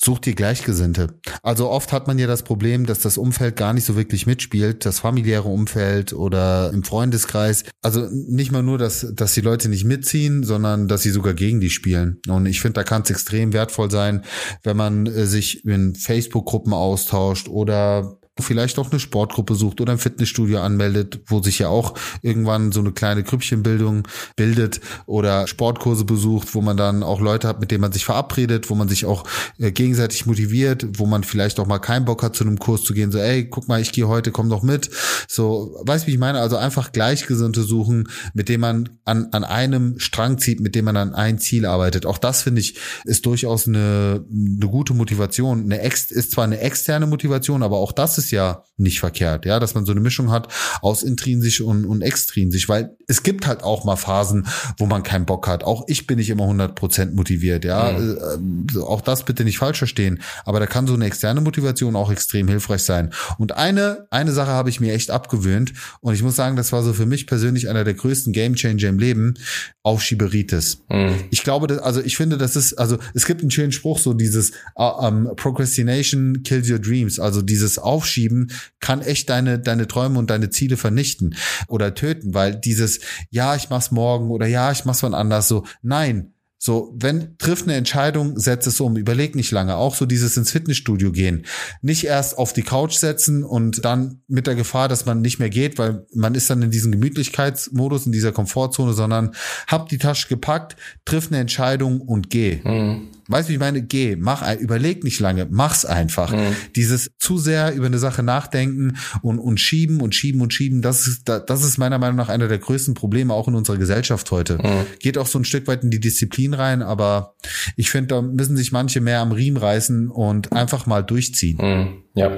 Such 0.00 0.20
dir 0.20 0.34
Gleichgesinnte. 0.34 1.18
Also 1.42 1.68
oft 1.68 1.92
hat 1.92 2.06
man 2.06 2.20
ja 2.20 2.28
das 2.28 2.44
Problem, 2.44 2.86
dass 2.86 3.00
das 3.00 3.18
Umfeld 3.18 3.56
gar 3.56 3.72
nicht 3.72 3.84
so 3.84 3.96
wirklich 3.96 4.26
mitspielt, 4.26 4.86
das 4.86 5.00
familiäre 5.00 5.48
Umfeld 5.48 6.12
oder 6.12 6.70
im 6.72 6.84
Freundeskreis. 6.84 7.64
Also 7.82 8.08
nicht 8.10 8.52
mal 8.52 8.62
nur, 8.62 8.78
dass, 8.78 9.08
dass 9.12 9.34
die 9.34 9.40
Leute 9.40 9.68
nicht 9.68 9.84
mitziehen, 9.84 10.44
sondern 10.44 10.86
dass 10.86 11.02
sie 11.02 11.10
sogar 11.10 11.34
gegen 11.34 11.58
die 11.58 11.70
spielen. 11.70 12.20
Und 12.28 12.46
ich 12.46 12.60
finde, 12.60 12.74
da 12.74 12.84
kann 12.84 13.02
es 13.02 13.10
extrem 13.10 13.52
wertvoll 13.52 13.90
sein, 13.90 14.22
wenn 14.62 14.76
man 14.76 15.06
äh, 15.06 15.26
sich 15.26 15.64
in 15.64 15.96
Facebook-Gruppen 15.96 16.72
austauscht 16.72 17.48
oder 17.48 18.18
vielleicht 18.42 18.78
auch 18.78 18.90
eine 18.90 19.00
Sportgruppe 19.00 19.54
sucht 19.54 19.80
oder 19.80 19.92
ein 19.92 19.98
Fitnessstudio 19.98 20.60
anmeldet, 20.60 21.20
wo 21.26 21.42
sich 21.42 21.58
ja 21.58 21.68
auch 21.68 21.94
irgendwann 22.22 22.72
so 22.72 22.80
eine 22.80 22.92
kleine 22.92 23.22
Grüppchenbildung 23.22 24.06
bildet 24.36 24.80
oder 25.06 25.46
Sportkurse 25.46 26.04
besucht, 26.04 26.54
wo 26.54 26.60
man 26.60 26.76
dann 26.76 27.02
auch 27.02 27.20
Leute 27.20 27.48
hat, 27.48 27.60
mit 27.60 27.70
denen 27.70 27.80
man 27.80 27.92
sich 27.92 28.04
verabredet, 28.04 28.70
wo 28.70 28.74
man 28.74 28.88
sich 28.88 29.06
auch 29.06 29.24
äh, 29.58 29.70
gegenseitig 29.70 30.26
motiviert, 30.26 30.86
wo 30.98 31.06
man 31.06 31.24
vielleicht 31.24 31.60
auch 31.60 31.66
mal 31.66 31.78
keinen 31.78 32.04
Bock 32.04 32.22
hat, 32.22 32.36
zu 32.36 32.44
einem 32.44 32.58
Kurs 32.58 32.84
zu 32.84 32.94
gehen, 32.94 33.12
so 33.12 33.18
ey, 33.18 33.44
guck 33.44 33.68
mal, 33.68 33.80
ich 33.80 33.92
gehe 33.92 34.08
heute, 34.08 34.30
komm 34.30 34.48
doch 34.48 34.62
mit. 34.62 34.90
So, 35.28 35.80
weißt 35.84 36.06
wie 36.06 36.12
ich 36.12 36.18
meine? 36.18 36.40
Also 36.40 36.56
einfach 36.56 36.92
Gleichgesinnte 36.92 37.62
suchen, 37.62 38.08
mit 38.34 38.48
dem 38.48 38.60
man 38.60 38.88
an, 39.04 39.28
an 39.32 39.44
einem 39.44 39.98
Strang 39.98 40.38
zieht, 40.38 40.60
mit 40.60 40.74
dem 40.74 40.84
man 40.84 40.96
an 40.96 41.14
ein 41.14 41.38
Ziel 41.38 41.66
arbeitet. 41.66 42.06
Auch 42.06 42.18
das 42.18 42.42
finde 42.42 42.60
ich 42.60 42.76
ist 43.04 43.26
durchaus 43.26 43.66
eine, 43.66 44.24
eine 44.30 44.70
gute 44.70 44.94
Motivation. 44.94 45.62
Eine 45.62 45.80
ex, 45.80 46.10
ist 46.10 46.32
zwar 46.32 46.44
eine 46.44 46.60
externe 46.60 47.06
Motivation, 47.06 47.62
aber 47.62 47.78
auch 47.78 47.92
das 47.92 48.18
ist 48.18 48.27
ist 48.28 48.32
ja 48.32 48.62
nicht 48.76 49.00
verkehrt, 49.00 49.44
ja, 49.44 49.58
dass 49.58 49.74
man 49.74 49.84
so 49.84 49.92
eine 49.92 50.00
Mischung 50.00 50.30
hat 50.30 50.48
aus 50.82 51.02
intrinsisch 51.02 51.60
und, 51.60 51.84
und 51.84 52.02
extrinsisch, 52.02 52.68
weil 52.68 52.96
es 53.08 53.22
gibt 53.22 53.46
halt 53.46 53.64
auch 53.64 53.84
mal 53.84 53.96
Phasen, 53.96 54.46
wo 54.76 54.86
man 54.86 55.02
keinen 55.02 55.26
Bock 55.26 55.48
hat. 55.48 55.64
Auch 55.64 55.84
ich 55.88 56.06
bin 56.06 56.18
nicht 56.18 56.30
immer 56.30 56.44
100% 56.44 57.14
motiviert, 57.14 57.64
ja. 57.64 57.92
Mhm. 57.92 58.66
Äh, 58.76 58.78
auch 58.80 59.00
das 59.00 59.24
bitte 59.24 59.44
nicht 59.44 59.58
falsch 59.58 59.78
verstehen, 59.78 60.20
aber 60.44 60.60
da 60.60 60.66
kann 60.66 60.86
so 60.86 60.94
eine 60.94 61.06
externe 61.06 61.40
Motivation 61.40 61.96
auch 61.96 62.12
extrem 62.12 62.46
hilfreich 62.48 62.82
sein. 62.82 63.12
Und 63.38 63.56
eine, 63.56 64.06
eine 64.10 64.32
Sache 64.32 64.50
habe 64.50 64.70
ich 64.70 64.78
mir 64.78 64.92
echt 64.94 65.10
abgewöhnt 65.10 65.72
und 66.00 66.14
ich 66.14 66.22
muss 66.22 66.36
sagen, 66.36 66.54
das 66.54 66.70
war 66.72 66.82
so 66.82 66.92
für 66.92 67.06
mich 67.06 67.26
persönlich 67.26 67.68
einer 67.68 67.84
der 67.84 67.94
größten 67.94 68.32
Gamechanger 68.32 68.88
im 68.88 68.98
Leben, 68.98 69.34
Aufschieberitis. 69.82 70.84
Mhm. 70.90 71.14
Ich 71.30 71.42
glaube, 71.42 71.66
dass, 71.66 71.78
also 71.78 72.00
ich 72.02 72.16
finde, 72.16 72.36
das 72.36 72.54
ist, 72.54 72.74
also 72.74 72.98
es 73.14 73.24
gibt 73.24 73.40
einen 73.40 73.50
schönen 73.50 73.72
Spruch, 73.72 73.98
so 73.98 74.12
dieses 74.12 74.52
uh, 74.78 75.06
um, 75.06 75.30
Procrastination 75.34 76.42
kills 76.44 76.70
your 76.70 76.78
dreams, 76.78 77.18
also 77.18 77.42
dieses 77.42 77.78
Aufschieben 77.78 78.17
aufschieben, 78.18 78.50
kann 78.80 79.00
echt 79.02 79.30
deine, 79.30 79.58
deine 79.58 79.86
Träume 79.86 80.18
und 80.18 80.30
deine 80.30 80.50
Ziele 80.50 80.76
vernichten 80.76 81.36
oder 81.68 81.94
töten, 81.94 82.34
weil 82.34 82.54
dieses, 82.56 83.00
ja, 83.30 83.54
ich 83.54 83.70
mach's 83.70 83.90
morgen 83.90 84.30
oder 84.30 84.46
ja, 84.46 84.72
ich 84.72 84.84
mach's 84.84 85.02
wann 85.02 85.14
anders, 85.14 85.48
so, 85.48 85.64
nein, 85.82 86.32
so, 86.60 86.92
wenn, 86.98 87.38
trifft 87.38 87.64
eine 87.64 87.76
Entscheidung, 87.76 88.36
setz 88.36 88.66
es 88.66 88.80
um, 88.80 88.96
überleg 88.96 89.36
nicht 89.36 89.52
lange. 89.52 89.76
Auch 89.76 89.94
so 89.94 90.06
dieses 90.06 90.36
ins 90.36 90.50
Fitnessstudio 90.50 91.12
gehen. 91.12 91.46
Nicht 91.82 92.02
erst 92.02 92.36
auf 92.36 92.52
die 92.52 92.64
Couch 92.64 92.94
setzen 92.94 93.44
und 93.44 93.84
dann 93.84 94.22
mit 94.26 94.48
der 94.48 94.56
Gefahr, 94.56 94.88
dass 94.88 95.06
man 95.06 95.20
nicht 95.20 95.38
mehr 95.38 95.50
geht, 95.50 95.78
weil 95.78 96.04
man 96.12 96.34
ist 96.34 96.50
dann 96.50 96.60
in 96.60 96.72
diesem 96.72 96.90
Gemütlichkeitsmodus, 96.90 98.06
in 98.06 98.12
dieser 98.12 98.32
Komfortzone, 98.32 98.92
sondern 98.92 99.36
hab 99.68 99.88
die 99.88 99.98
Tasche 99.98 100.26
gepackt, 100.26 100.74
triff 101.04 101.28
eine 101.28 101.38
Entscheidung 101.38 102.00
und 102.00 102.28
geh. 102.28 102.60
Mhm. 102.64 103.06
Weißt 103.28 103.48
du, 103.48 103.52
ich 103.52 103.58
meine, 103.58 103.82
geh, 103.82 104.16
mach, 104.16 104.42
überleg 104.58 105.04
nicht 105.04 105.20
lange, 105.20 105.46
mach's 105.50 105.84
einfach. 105.84 106.32
Mhm. 106.32 106.56
Dieses 106.76 107.10
zu 107.18 107.38
sehr 107.38 107.74
über 107.74 107.86
eine 107.86 107.98
Sache 107.98 108.22
nachdenken 108.22 108.96
und, 109.22 109.38
und 109.38 109.60
schieben 109.60 110.00
und 110.00 110.14
schieben 110.14 110.40
und 110.40 110.52
schieben, 110.54 110.80
das 110.82 111.06
ist, 111.06 111.28
das 111.28 111.62
ist 111.62 111.78
meiner 111.78 111.98
Meinung 111.98 112.16
nach 112.16 112.30
einer 112.30 112.48
der 112.48 112.58
größten 112.58 112.94
Probleme 112.94 113.34
auch 113.34 113.46
in 113.46 113.54
unserer 113.54 113.76
Gesellschaft 113.76 114.30
heute. 114.30 114.56
Mhm. 114.56 114.86
Geht 114.98 115.18
auch 115.18 115.26
so 115.26 115.38
ein 115.38 115.44
Stück 115.44 115.66
weit 115.66 115.84
in 115.84 115.90
die 115.90 116.00
Disziplin 116.00 116.54
rein, 116.54 116.82
aber 116.82 117.34
ich 117.76 117.90
finde, 117.90 118.08
da 118.08 118.22
müssen 118.22 118.56
sich 118.56 118.72
manche 118.72 119.00
mehr 119.00 119.20
am 119.20 119.32
Riemen 119.32 119.58
reißen 119.58 120.08
und 120.08 120.52
einfach 120.52 120.86
mal 120.86 121.02
durchziehen. 121.02 121.58
Mhm. 121.60 122.07
Ja, 122.18 122.30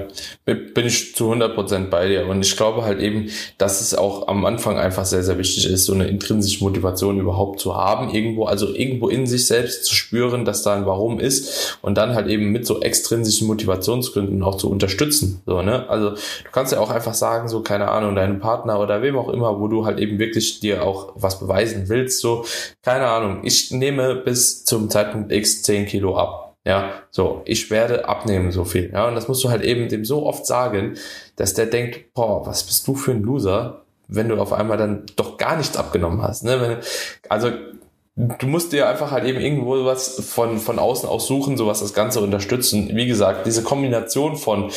bin 0.45 0.85
ich 0.85 1.15
zu 1.15 1.25
100 1.25 1.55
Prozent 1.55 1.89
bei 1.89 2.07
dir. 2.07 2.27
Und 2.27 2.45
ich 2.45 2.55
glaube 2.55 2.83
halt 2.83 2.99
eben, 2.99 3.29
dass 3.57 3.81
es 3.81 3.95
auch 3.95 4.27
am 4.27 4.45
Anfang 4.45 4.77
einfach 4.77 5.05
sehr, 5.05 5.23
sehr 5.23 5.37
wichtig 5.37 5.69
ist, 5.69 5.85
so 5.85 5.93
eine 5.93 6.07
intrinsische 6.07 6.63
Motivation 6.63 7.19
überhaupt 7.19 7.59
zu 7.59 7.75
haben, 7.75 8.13
irgendwo, 8.13 8.45
also 8.45 8.73
irgendwo 8.73 9.09
in 9.09 9.27
sich 9.27 9.47
selbst 9.47 9.85
zu 9.85 9.95
spüren, 9.95 10.45
dass 10.45 10.63
da 10.63 10.75
ein 10.75 10.85
Warum 10.85 11.19
ist 11.19 11.79
und 11.81 11.97
dann 11.97 12.15
halt 12.15 12.27
eben 12.27 12.51
mit 12.51 12.65
so 12.65 12.81
extrinsischen 12.81 13.47
Motivationsgründen 13.47 14.41
auch 14.43 14.55
zu 14.55 14.69
unterstützen. 14.69 15.41
So, 15.45 15.61
ne? 15.61 15.89
Also 15.89 16.11
du 16.11 16.51
kannst 16.51 16.71
ja 16.73 16.79
auch 16.79 16.89
einfach 16.89 17.13
sagen, 17.13 17.47
so, 17.47 17.61
keine 17.61 17.89
Ahnung, 17.89 18.15
deinem 18.15 18.39
Partner 18.39 18.79
oder 18.79 19.01
wem 19.01 19.17
auch 19.17 19.29
immer, 19.29 19.59
wo 19.59 19.67
du 19.67 19.85
halt 19.85 19.99
eben 19.99 20.19
wirklich 20.19 20.59
dir 20.59 20.83
auch 20.83 21.13
was 21.15 21.39
beweisen 21.39 21.89
willst, 21.89 22.19
so, 22.21 22.45
keine 22.83 23.07
Ahnung, 23.07 23.41
ich 23.43 23.71
nehme 23.71 24.15
bis 24.15 24.63
zum 24.65 24.89
Zeitpunkt 24.89 25.31
X 25.31 25.63
10 25.63 25.85
Kilo 25.85 26.17
ab 26.17 26.50
ja, 26.65 26.91
so, 27.09 27.41
ich 27.45 27.71
werde 27.71 28.07
abnehmen 28.07 28.51
so 28.51 28.65
viel. 28.65 28.91
Ja, 28.93 29.07
und 29.07 29.15
das 29.15 29.27
musst 29.27 29.43
du 29.43 29.49
halt 29.49 29.63
eben 29.63 29.89
dem 29.89 30.05
so 30.05 30.25
oft 30.25 30.45
sagen, 30.45 30.95
dass 31.35 31.53
der 31.53 31.65
denkt, 31.65 32.13
boah, 32.13 32.45
was 32.45 32.63
bist 32.63 32.87
du 32.87 32.93
für 32.93 33.11
ein 33.11 33.23
Loser, 33.23 33.81
wenn 34.07 34.29
du 34.29 34.39
auf 34.39 34.53
einmal 34.53 34.77
dann 34.77 35.05
doch 35.15 35.37
gar 35.37 35.57
nichts 35.57 35.75
abgenommen 35.75 36.21
hast. 36.21 36.43
Ne? 36.43 36.61
Wenn, 36.61 36.77
also 37.29 37.51
du 38.15 38.47
musst 38.47 38.73
dir 38.73 38.89
einfach 38.89 39.11
halt 39.11 39.25
eben 39.25 39.39
irgendwo 39.39 39.85
was 39.85 40.19
von, 40.23 40.59
von 40.59 40.77
außen 40.77 41.09
aus 41.09 41.25
suchen, 41.27 41.57
so 41.57 41.67
das 41.67 41.93
Ganze 41.93 42.21
unterstützen. 42.21 42.89
Wie 42.93 43.07
gesagt, 43.07 43.47
diese 43.47 43.63
Kombination 43.63 44.35
von 44.35 44.71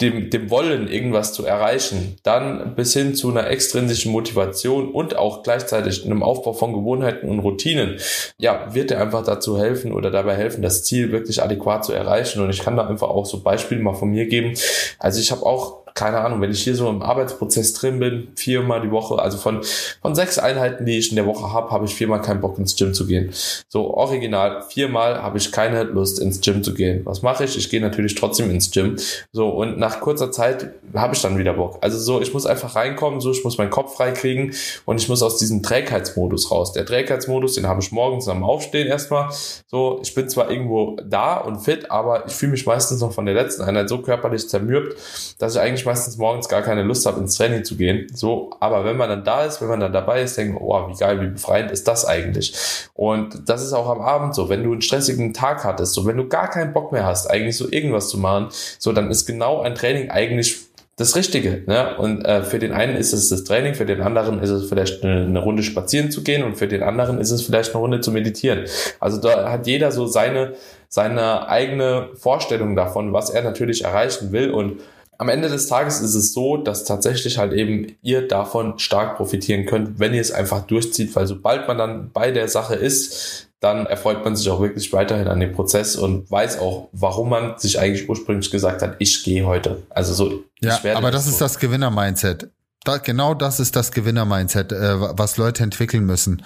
dem, 0.00 0.30
dem 0.30 0.48
Wollen, 0.48 0.88
irgendwas 0.88 1.32
zu 1.32 1.44
erreichen, 1.44 2.16
dann 2.22 2.76
bis 2.76 2.92
hin 2.92 3.16
zu 3.16 3.30
einer 3.30 3.48
extrinsischen 3.48 4.12
Motivation 4.12 4.92
und 4.92 5.16
auch 5.16 5.42
gleichzeitig 5.42 6.04
einem 6.04 6.22
Aufbau 6.22 6.52
von 6.52 6.72
Gewohnheiten 6.72 7.28
und 7.28 7.40
Routinen, 7.40 7.98
ja, 8.38 8.72
wird 8.74 8.90
dir 8.90 9.00
einfach 9.00 9.24
dazu 9.24 9.58
helfen 9.58 9.92
oder 9.92 10.10
dabei 10.10 10.36
helfen, 10.36 10.62
das 10.62 10.84
Ziel 10.84 11.10
wirklich 11.10 11.42
adäquat 11.42 11.84
zu 11.84 11.92
erreichen. 11.92 12.40
Und 12.40 12.50
ich 12.50 12.60
kann 12.60 12.76
da 12.76 12.86
einfach 12.86 13.08
auch 13.08 13.26
so 13.26 13.42
Beispiele 13.42 13.80
mal 13.80 13.94
von 13.94 14.10
mir 14.10 14.26
geben. 14.26 14.54
Also 15.00 15.20
ich 15.20 15.32
habe 15.32 15.44
auch 15.44 15.87
keine 15.98 16.20
Ahnung, 16.20 16.40
wenn 16.40 16.52
ich 16.52 16.62
hier 16.62 16.76
so 16.76 16.88
im 16.88 17.02
Arbeitsprozess 17.02 17.74
drin 17.74 17.98
bin, 17.98 18.28
viermal 18.36 18.80
die 18.80 18.92
Woche, 18.92 19.18
also 19.20 19.36
von, 19.36 19.62
von 20.00 20.14
sechs 20.14 20.38
Einheiten, 20.38 20.86
die 20.86 20.96
ich 20.96 21.10
in 21.10 21.16
der 21.16 21.26
Woche 21.26 21.52
habe, 21.52 21.72
habe 21.72 21.86
ich 21.86 21.94
viermal 21.94 22.22
keinen 22.22 22.40
Bock 22.40 22.56
ins 22.56 22.76
Gym 22.76 22.94
zu 22.94 23.04
gehen. 23.04 23.30
So 23.68 23.94
original, 23.94 24.62
viermal 24.68 25.20
habe 25.20 25.38
ich 25.38 25.50
keine 25.50 25.82
Lust 25.82 26.20
ins 26.20 26.40
Gym 26.40 26.62
zu 26.62 26.72
gehen. 26.72 27.04
Was 27.04 27.22
mache 27.22 27.42
ich? 27.44 27.58
Ich 27.58 27.68
gehe 27.68 27.80
natürlich 27.80 28.14
trotzdem 28.14 28.48
ins 28.48 28.70
Gym. 28.70 28.94
So, 29.32 29.48
und 29.48 29.78
nach 29.78 29.98
kurzer 29.98 30.30
Zeit 30.30 30.70
habe 30.94 31.16
ich 31.16 31.20
dann 31.20 31.36
wieder 31.36 31.54
Bock. 31.54 31.78
Also 31.80 31.98
so, 31.98 32.20
ich 32.20 32.32
muss 32.32 32.46
einfach 32.46 32.76
reinkommen, 32.76 33.20
so, 33.20 33.32
ich 33.32 33.42
muss 33.42 33.58
meinen 33.58 33.70
Kopf 33.70 33.96
freikriegen 33.96 34.54
und 34.84 35.00
ich 35.00 35.08
muss 35.08 35.20
aus 35.24 35.38
diesem 35.38 35.64
Trägheitsmodus 35.64 36.52
raus. 36.52 36.72
Der 36.74 36.86
Trägheitsmodus, 36.86 37.54
den 37.54 37.66
habe 37.66 37.80
ich 37.80 37.90
morgens 37.90 38.28
am 38.28 38.44
Aufstehen 38.44 38.86
erstmal. 38.86 39.30
So, 39.66 39.98
ich 40.00 40.14
bin 40.14 40.28
zwar 40.28 40.48
irgendwo 40.48 40.96
da 41.04 41.38
und 41.38 41.58
fit, 41.58 41.90
aber 41.90 42.24
ich 42.28 42.34
fühle 42.34 42.52
mich 42.52 42.66
meistens 42.66 43.00
noch 43.00 43.12
von 43.12 43.26
der 43.26 43.34
letzten 43.34 43.62
Einheit 43.62 43.88
so 43.88 43.98
körperlich 43.98 44.48
zermürbt, 44.48 44.96
dass 45.40 45.56
ich 45.56 45.60
eigentlich 45.60 45.87
meistens 45.88 46.18
morgens 46.18 46.48
gar 46.48 46.62
keine 46.62 46.82
Lust 46.82 47.06
habe, 47.06 47.18
ins 47.18 47.36
Training 47.36 47.64
zu 47.64 47.76
gehen. 47.76 48.06
So, 48.14 48.50
aber 48.60 48.84
wenn 48.84 48.96
man 48.96 49.08
dann 49.08 49.24
da 49.24 49.44
ist, 49.44 49.60
wenn 49.60 49.68
man 49.68 49.80
dann 49.80 49.92
dabei 49.92 50.22
ist, 50.22 50.36
denkt 50.36 50.54
man, 50.54 50.62
oh, 50.62 50.88
wie 50.88 50.96
geil, 50.96 51.20
wie 51.20 51.28
befreiend 51.28 51.70
ist 51.70 51.88
das 51.88 52.04
eigentlich? 52.04 52.54
Und 52.94 53.48
das 53.48 53.64
ist 53.64 53.72
auch 53.72 53.88
am 53.88 54.00
Abend 54.00 54.34
so, 54.34 54.48
wenn 54.48 54.62
du 54.62 54.72
einen 54.72 54.82
stressigen 54.82 55.32
Tag 55.32 55.64
hattest, 55.64 55.94
so, 55.94 56.06
wenn 56.06 56.16
du 56.16 56.28
gar 56.28 56.48
keinen 56.48 56.72
Bock 56.72 56.92
mehr 56.92 57.06
hast, 57.06 57.28
eigentlich 57.28 57.56
so 57.56 57.70
irgendwas 57.70 58.08
zu 58.08 58.18
machen, 58.18 58.48
so, 58.78 58.92
dann 58.92 59.10
ist 59.10 59.26
genau 59.26 59.62
ein 59.62 59.74
Training 59.74 60.10
eigentlich 60.10 60.68
das 60.98 61.14
Richtige. 61.14 61.62
Ne? 61.66 61.96
Und 61.96 62.24
äh, 62.24 62.42
für 62.42 62.58
den 62.58 62.72
einen 62.72 62.96
ist 62.96 63.12
es 63.12 63.28
das 63.28 63.44
Training, 63.44 63.74
für 63.74 63.86
den 63.86 64.02
anderen 64.02 64.42
ist 64.42 64.50
es 64.50 64.68
vielleicht 64.68 65.04
eine, 65.04 65.24
eine, 65.24 65.38
Runde 65.38 65.62
spazieren 65.62 66.10
zu 66.10 66.22
gehen 66.22 66.42
und 66.42 66.56
für 66.56 66.68
den 66.68 66.82
anderen 66.82 67.20
ist 67.20 67.30
es 67.30 67.42
vielleicht 67.42 67.70
eine 67.70 67.80
Runde 67.80 68.00
zu 68.00 68.10
meditieren. 68.10 68.64
Also 68.98 69.18
da 69.20 69.50
hat 69.50 69.66
jeder 69.66 69.92
so 69.92 70.06
seine, 70.06 70.54
seine 70.88 71.48
eigene 71.48 72.08
Vorstellung 72.14 72.74
davon, 72.74 73.12
was 73.12 73.30
er 73.30 73.42
natürlich 73.42 73.84
erreichen 73.84 74.32
will 74.32 74.50
und 74.50 74.80
am 75.18 75.28
Ende 75.28 75.48
des 75.48 75.66
Tages 75.66 76.00
ist 76.00 76.14
es 76.14 76.32
so, 76.32 76.56
dass 76.56 76.84
tatsächlich 76.84 77.38
halt 77.38 77.52
eben 77.52 77.96
ihr 78.02 78.26
davon 78.26 78.78
stark 78.78 79.16
profitieren 79.16 79.66
könnt, 79.66 79.98
wenn 79.98 80.14
ihr 80.14 80.20
es 80.20 80.30
einfach 80.30 80.62
durchzieht, 80.62 81.14
weil 81.16 81.26
sobald 81.26 81.66
man 81.66 81.76
dann 81.76 82.12
bei 82.12 82.30
der 82.30 82.48
Sache 82.48 82.76
ist, 82.76 83.48
dann 83.60 83.86
erfreut 83.86 84.24
man 84.24 84.36
sich 84.36 84.48
auch 84.48 84.60
wirklich 84.60 84.92
weiterhin 84.92 85.26
an 85.26 85.40
dem 85.40 85.52
Prozess 85.52 85.96
und 85.96 86.30
weiß 86.30 86.60
auch, 86.60 86.88
warum 86.92 87.30
man 87.30 87.58
sich 87.58 87.80
eigentlich 87.80 88.08
ursprünglich 88.08 88.52
gesagt 88.52 88.80
hat, 88.82 88.94
ich 89.00 89.24
gehe 89.24 89.44
heute. 89.44 89.82
Also 89.90 90.14
so. 90.14 90.44
Ja, 90.60 90.78
aber 90.94 91.10
das 91.10 91.26
ist 91.26 91.40
das 91.40 91.58
Gewinner-Mindset. 91.58 92.50
Da, 92.84 92.98
genau 92.98 93.34
das 93.34 93.58
ist 93.58 93.74
das 93.74 93.90
Gewinner-Mindset, 93.90 94.70
äh, 94.70 95.00
was 95.18 95.36
Leute 95.36 95.64
entwickeln 95.64 96.06
müssen. 96.06 96.44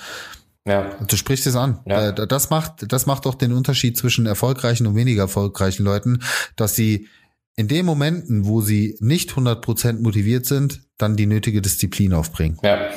Ja. 0.65 0.91
Du 1.07 1.17
sprichst 1.17 1.47
es 1.47 1.57
an. 1.57 1.81
Ja. 1.85 2.09
Äh, 2.09 2.27
das 2.27 2.49
macht, 2.49 2.91
das 2.91 3.05
macht 3.05 3.27
doch 3.27 3.35
den 3.35 3.53
Unterschied 3.53 3.99
zwischen 3.99 4.25
erfolgreichen 4.25 4.87
und 4.87 4.95
weniger 4.95 5.23
erfolgreichen 5.23 5.85
Leuten, 5.85 6.23
dass 6.57 6.75
sie 6.75 7.09
in 7.57 7.69
den 7.69 7.85
Momenten, 7.87 8.47
wo 8.47 8.61
sie 8.61 8.97
nicht 9.01 9.33
100% 9.33 10.01
motiviert 10.01 10.47
sind, 10.47 10.83
dann 10.99 11.17
die 11.17 11.27
nötige 11.27 11.61
Disziplin 11.61 12.13
aufbringen. 12.13 12.59
Ja. 12.63 12.89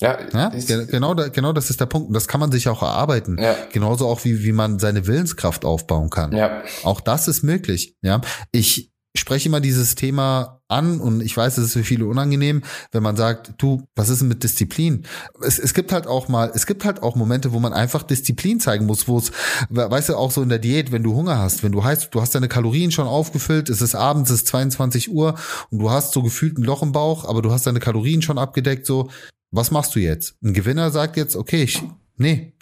Ja, 0.00 0.18
ja 0.32 0.50
genau, 0.90 1.14
genau 1.14 1.52
das 1.52 1.70
ist 1.70 1.80
der 1.80 1.86
Punkt. 1.86 2.08
Und 2.08 2.14
das 2.14 2.26
kann 2.26 2.40
man 2.40 2.50
sich 2.50 2.68
auch 2.68 2.82
erarbeiten. 2.82 3.38
Ja. 3.40 3.56
Genauso 3.72 4.08
auch 4.08 4.24
wie, 4.24 4.42
wie 4.42 4.52
man 4.52 4.78
seine 4.78 5.06
Willenskraft 5.06 5.64
aufbauen 5.64 6.10
kann. 6.10 6.32
Ja. 6.32 6.62
Auch 6.82 7.00
das 7.00 7.28
ist 7.28 7.42
möglich. 7.42 7.96
Ja. 8.02 8.20
Ich, 8.50 8.92
spreche 9.16 9.48
immer 9.48 9.60
dieses 9.60 9.94
Thema 9.94 10.60
an 10.68 11.00
und 11.00 11.20
ich 11.20 11.36
weiß, 11.36 11.58
es 11.58 11.66
ist 11.66 11.72
für 11.74 11.84
viele 11.84 12.06
unangenehm, 12.06 12.62
wenn 12.90 13.02
man 13.02 13.16
sagt, 13.16 13.54
du, 13.58 13.86
was 13.94 14.08
ist 14.08 14.20
denn 14.20 14.28
mit 14.28 14.42
Disziplin? 14.42 15.04
Es, 15.40 15.58
es 15.58 15.72
gibt 15.72 15.92
halt 15.92 16.06
auch 16.06 16.28
mal, 16.28 16.50
es 16.54 16.66
gibt 16.66 16.84
halt 16.84 17.02
auch 17.02 17.14
Momente, 17.14 17.52
wo 17.52 17.60
man 17.60 17.72
einfach 17.72 18.02
Disziplin 18.02 18.58
zeigen 18.58 18.86
muss, 18.86 19.06
wo 19.06 19.18
es, 19.18 19.30
weißt 19.70 20.08
du, 20.08 20.16
auch 20.16 20.32
so 20.32 20.42
in 20.42 20.48
der 20.48 20.58
Diät, 20.58 20.90
wenn 20.90 21.04
du 21.04 21.14
Hunger 21.14 21.38
hast, 21.38 21.62
wenn 21.62 21.72
du 21.72 21.84
heißt, 21.84 22.12
du 22.12 22.20
hast 22.20 22.34
deine 22.34 22.48
Kalorien 22.48 22.90
schon 22.90 23.06
aufgefüllt, 23.06 23.70
es 23.70 23.82
ist 23.82 23.94
abends, 23.94 24.30
es 24.30 24.42
ist 24.42 24.48
22 24.48 25.12
Uhr 25.12 25.36
und 25.70 25.78
du 25.78 25.90
hast 25.90 26.12
so 26.12 26.22
gefühlt 26.22 26.58
ein 26.58 26.64
Loch 26.64 26.82
im 26.82 26.92
Bauch, 26.92 27.24
aber 27.24 27.40
du 27.40 27.52
hast 27.52 27.66
deine 27.66 27.80
Kalorien 27.80 28.22
schon 28.22 28.38
abgedeckt, 28.38 28.84
so, 28.84 29.10
was 29.52 29.70
machst 29.70 29.94
du 29.94 30.00
jetzt? 30.00 30.34
Ein 30.42 30.54
Gewinner 30.54 30.90
sagt 30.90 31.16
jetzt, 31.16 31.36
okay, 31.36 31.62
ich, 31.62 31.82
nee, 32.16 32.54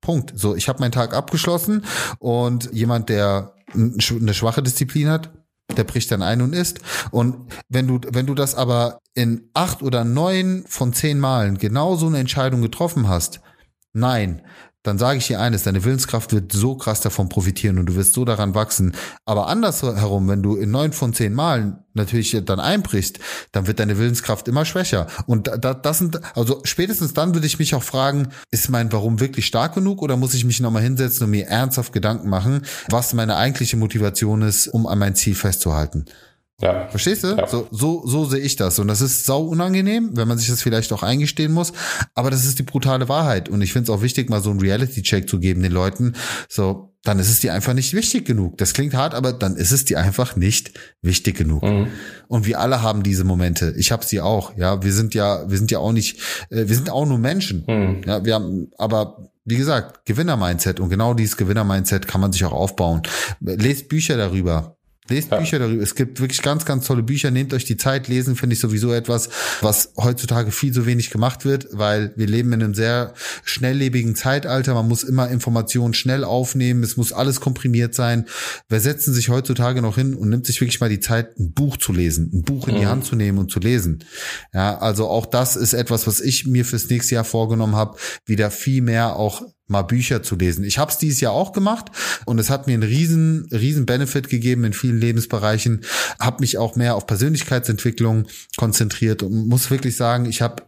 Punkt. 0.00 0.32
So, 0.36 0.54
ich 0.54 0.68
habe 0.68 0.80
meinen 0.80 0.92
Tag 0.92 1.12
abgeschlossen 1.12 1.84
und 2.18 2.72
jemand, 2.72 3.08
der 3.08 3.54
eine 3.74 4.32
schwache 4.32 4.62
Disziplin 4.62 5.08
hat, 5.08 5.30
der 5.76 5.84
bricht 5.84 6.10
dann 6.10 6.22
ein 6.22 6.42
und 6.42 6.54
isst. 6.54 6.80
Und 7.10 7.52
wenn 7.68 7.86
du, 7.86 8.00
wenn 8.12 8.26
du 8.26 8.34
das 8.34 8.54
aber 8.54 9.00
in 9.14 9.50
acht 9.54 9.82
oder 9.82 10.04
neun 10.04 10.64
von 10.66 10.92
zehn 10.92 11.20
Malen 11.20 11.58
genau 11.58 11.96
so 11.96 12.06
eine 12.06 12.18
Entscheidung 12.18 12.62
getroffen 12.62 13.08
hast, 13.08 13.40
nein, 13.92 14.42
dann 14.88 14.98
sage 14.98 15.18
ich 15.18 15.26
dir 15.26 15.40
eines, 15.40 15.62
deine 15.62 15.84
Willenskraft 15.84 16.32
wird 16.32 16.50
so 16.50 16.74
krass 16.74 17.00
davon 17.00 17.28
profitieren 17.28 17.78
und 17.78 17.86
du 17.86 17.94
wirst 17.94 18.14
so 18.14 18.24
daran 18.24 18.54
wachsen. 18.54 18.94
Aber 19.26 19.46
andersherum, 19.46 20.28
wenn 20.28 20.42
du 20.42 20.56
in 20.56 20.70
neun 20.70 20.92
von 20.92 21.12
zehn 21.12 21.34
Malen 21.34 21.76
natürlich 21.92 22.40
dann 22.44 22.58
einbrichst, 22.58 23.18
dann 23.52 23.66
wird 23.66 23.80
deine 23.80 23.98
Willenskraft 23.98 24.48
immer 24.48 24.64
schwächer. 24.64 25.06
Und 25.26 25.50
da, 25.58 25.74
das 25.74 25.98
sind, 25.98 26.20
also 26.34 26.60
spätestens 26.64 27.12
dann 27.12 27.34
würde 27.34 27.46
ich 27.46 27.58
mich 27.58 27.74
auch 27.74 27.82
fragen, 27.82 28.28
ist 28.50 28.70
mein 28.70 28.90
Warum 28.92 29.20
wirklich 29.20 29.46
stark 29.46 29.74
genug 29.74 30.00
oder 30.00 30.16
muss 30.16 30.34
ich 30.34 30.44
mich 30.44 30.60
nochmal 30.60 30.82
hinsetzen 30.82 31.24
und 31.24 31.30
mir 31.30 31.46
ernsthaft 31.46 31.92
Gedanken 31.92 32.30
machen, 32.30 32.62
was 32.88 33.12
meine 33.12 33.36
eigentliche 33.36 33.76
Motivation 33.76 34.42
ist, 34.42 34.68
um 34.68 34.86
an 34.86 34.98
mein 34.98 35.14
Ziel 35.14 35.34
festzuhalten? 35.34 36.06
Ja. 36.60 36.88
Verstehst 36.88 37.22
du? 37.22 37.28
Ja. 37.28 37.46
So, 37.46 37.68
so, 37.70 38.02
so 38.04 38.24
sehe 38.24 38.40
ich 38.40 38.56
das. 38.56 38.78
Und 38.80 38.88
das 38.88 39.00
ist 39.00 39.26
sau 39.26 39.44
unangenehm, 39.44 40.10
wenn 40.14 40.26
man 40.26 40.38
sich 40.38 40.48
das 40.48 40.60
vielleicht 40.60 40.92
auch 40.92 41.04
eingestehen 41.04 41.52
muss. 41.52 41.72
Aber 42.14 42.30
das 42.30 42.44
ist 42.44 42.58
die 42.58 42.64
brutale 42.64 43.08
Wahrheit. 43.08 43.48
Und 43.48 43.62
ich 43.62 43.72
finde 43.72 43.84
es 43.92 43.96
auch 43.96 44.02
wichtig, 44.02 44.28
mal 44.28 44.42
so 44.42 44.50
einen 44.50 44.60
Reality-Check 44.60 45.28
zu 45.28 45.38
geben 45.38 45.62
den 45.62 45.70
Leuten. 45.70 46.14
So, 46.48 46.92
dann 47.04 47.20
ist 47.20 47.30
es 47.30 47.38
dir 47.38 47.54
einfach 47.54 47.74
nicht 47.74 47.94
wichtig 47.94 48.24
genug. 48.24 48.58
Das 48.58 48.74
klingt 48.74 48.94
hart, 48.94 49.14
aber 49.14 49.32
dann 49.32 49.54
ist 49.54 49.70
es 49.70 49.84
dir 49.84 50.00
einfach 50.00 50.34
nicht 50.34 50.72
wichtig 51.00 51.36
genug. 51.36 51.62
Mhm. 51.62 51.88
Und 52.26 52.44
wir 52.44 52.58
alle 52.58 52.82
haben 52.82 53.04
diese 53.04 53.22
Momente. 53.22 53.72
Ich 53.76 53.92
habe 53.92 54.04
sie 54.04 54.20
auch. 54.20 54.56
Ja, 54.56 54.82
wir 54.82 54.92
sind 54.92 55.14
ja, 55.14 55.48
wir 55.48 55.58
sind 55.58 55.70
ja 55.70 55.78
auch 55.78 55.92
nicht, 55.92 56.18
äh, 56.50 56.66
wir 56.66 56.74
sind 56.74 56.90
auch 56.90 57.06
nur 57.06 57.18
Menschen. 57.18 57.64
Mhm. 57.68 58.02
Ja, 58.04 58.24
wir 58.24 58.34
haben, 58.34 58.72
aber 58.78 59.30
wie 59.44 59.56
gesagt, 59.56 60.04
Gewinner-Mindset 60.06 60.80
und 60.80 60.90
genau 60.90 61.14
dieses 61.14 61.36
Gewinner-Mindset 61.36 62.08
kann 62.08 62.20
man 62.20 62.32
sich 62.32 62.44
auch 62.44 62.52
aufbauen. 62.52 63.02
Lest 63.40 63.88
Bücher 63.88 64.16
darüber. 64.16 64.77
Lest 65.08 65.30
ja. 65.30 65.38
Bücher 65.38 65.58
darüber. 65.58 65.82
Es 65.82 65.94
gibt 65.94 66.20
wirklich 66.20 66.42
ganz, 66.42 66.64
ganz 66.64 66.86
tolle 66.86 67.02
Bücher. 67.02 67.30
Nehmt 67.30 67.54
euch 67.54 67.64
die 67.64 67.76
Zeit. 67.76 68.08
Lesen 68.08 68.36
finde 68.36 68.54
ich 68.54 68.60
sowieso 68.60 68.92
etwas, 68.92 69.30
was 69.60 69.92
heutzutage 69.96 70.50
viel 70.50 70.72
zu 70.72 70.86
wenig 70.86 71.10
gemacht 71.10 71.44
wird, 71.44 71.68
weil 71.72 72.12
wir 72.16 72.26
leben 72.26 72.52
in 72.52 72.62
einem 72.62 72.74
sehr 72.74 73.14
schnelllebigen 73.44 74.14
Zeitalter. 74.14 74.74
Man 74.74 74.88
muss 74.88 75.02
immer 75.02 75.28
Informationen 75.30 75.94
schnell 75.94 76.24
aufnehmen. 76.24 76.82
Es 76.82 76.96
muss 76.96 77.12
alles 77.12 77.40
komprimiert 77.40 77.94
sein. 77.94 78.26
Wer 78.68 78.80
setzen 78.80 79.14
sich 79.14 79.28
heutzutage 79.28 79.82
noch 79.82 79.96
hin 79.96 80.14
und 80.14 80.28
nimmt 80.28 80.46
sich 80.46 80.60
wirklich 80.60 80.80
mal 80.80 80.90
die 80.90 81.00
Zeit, 81.00 81.38
ein 81.38 81.52
Buch 81.52 81.76
zu 81.76 81.92
lesen, 81.92 82.30
ein 82.32 82.42
Buch 82.42 82.68
in 82.68 82.74
die 82.74 82.82
mhm. 82.82 82.88
Hand 82.88 83.04
zu 83.04 83.16
nehmen 83.16 83.38
und 83.38 83.50
zu 83.50 83.60
lesen? 83.60 84.04
Ja, 84.52 84.78
also 84.78 85.08
auch 85.08 85.26
das 85.26 85.56
ist 85.56 85.72
etwas, 85.72 86.06
was 86.06 86.20
ich 86.20 86.46
mir 86.46 86.64
fürs 86.64 86.88
nächste 86.88 87.14
Jahr 87.14 87.24
vorgenommen 87.24 87.76
habe, 87.76 87.96
wieder 88.26 88.50
viel 88.50 88.82
mehr 88.82 89.16
auch 89.16 89.42
mal 89.68 89.82
Bücher 89.82 90.22
zu 90.22 90.36
lesen. 90.36 90.64
Ich 90.64 90.78
habe 90.78 90.90
es 90.90 90.98
dieses 90.98 91.20
Jahr 91.20 91.32
auch 91.32 91.52
gemacht 91.52 91.92
und 92.24 92.38
es 92.38 92.50
hat 92.50 92.66
mir 92.66 92.74
einen 92.74 92.82
riesen, 92.82 93.48
riesen 93.52 93.86
Benefit 93.86 94.28
gegeben 94.28 94.64
in 94.64 94.72
vielen 94.72 94.98
Lebensbereichen. 94.98 95.84
Habe 96.18 96.40
mich 96.40 96.58
auch 96.58 96.74
mehr 96.74 96.96
auf 96.96 97.06
Persönlichkeitsentwicklung 97.06 98.26
konzentriert 98.56 99.22
und 99.22 99.48
muss 99.48 99.70
wirklich 99.70 99.96
sagen, 99.96 100.24
ich 100.24 100.42
habe 100.42 100.62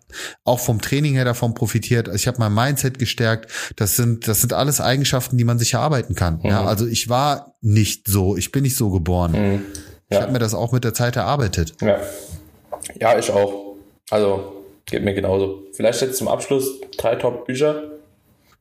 auch 0.44 0.60
vom 0.60 0.80
Training 0.80 1.14
her 1.14 1.24
davon 1.24 1.54
profitiert. 1.54 2.08
Ich 2.14 2.28
habe 2.28 2.38
mein 2.38 2.54
Mindset 2.54 2.98
gestärkt. 2.98 3.50
Das 3.76 3.96
sind, 3.96 4.28
das 4.28 4.40
sind 4.40 4.52
alles 4.52 4.80
Eigenschaften, 4.80 5.38
die 5.38 5.44
man 5.44 5.58
sich 5.58 5.74
erarbeiten 5.74 6.14
kann. 6.14 6.40
Mhm. 6.42 6.50
Ja, 6.50 6.64
also 6.64 6.86
ich 6.86 7.08
war 7.08 7.54
nicht 7.60 8.06
so, 8.06 8.36
ich 8.36 8.52
bin 8.52 8.62
nicht 8.62 8.76
so 8.76 8.90
geboren. 8.90 9.32
Mhm. 9.32 9.62
Ja. 10.10 10.18
Ich 10.18 10.22
habe 10.22 10.32
mir 10.32 10.38
das 10.40 10.54
auch 10.54 10.72
mit 10.72 10.84
der 10.84 10.92
Zeit 10.92 11.16
erarbeitet. 11.16 11.74
Ja. 11.80 11.98
ja, 13.00 13.18
ich 13.18 13.30
auch. 13.30 13.76
Also 14.10 14.64
geht 14.86 15.04
mir 15.04 15.14
genauso. 15.14 15.62
Vielleicht 15.72 16.00
jetzt 16.02 16.18
zum 16.18 16.28
Abschluss 16.28 16.80
drei 16.96 17.14
Top-Bücher, 17.14 17.82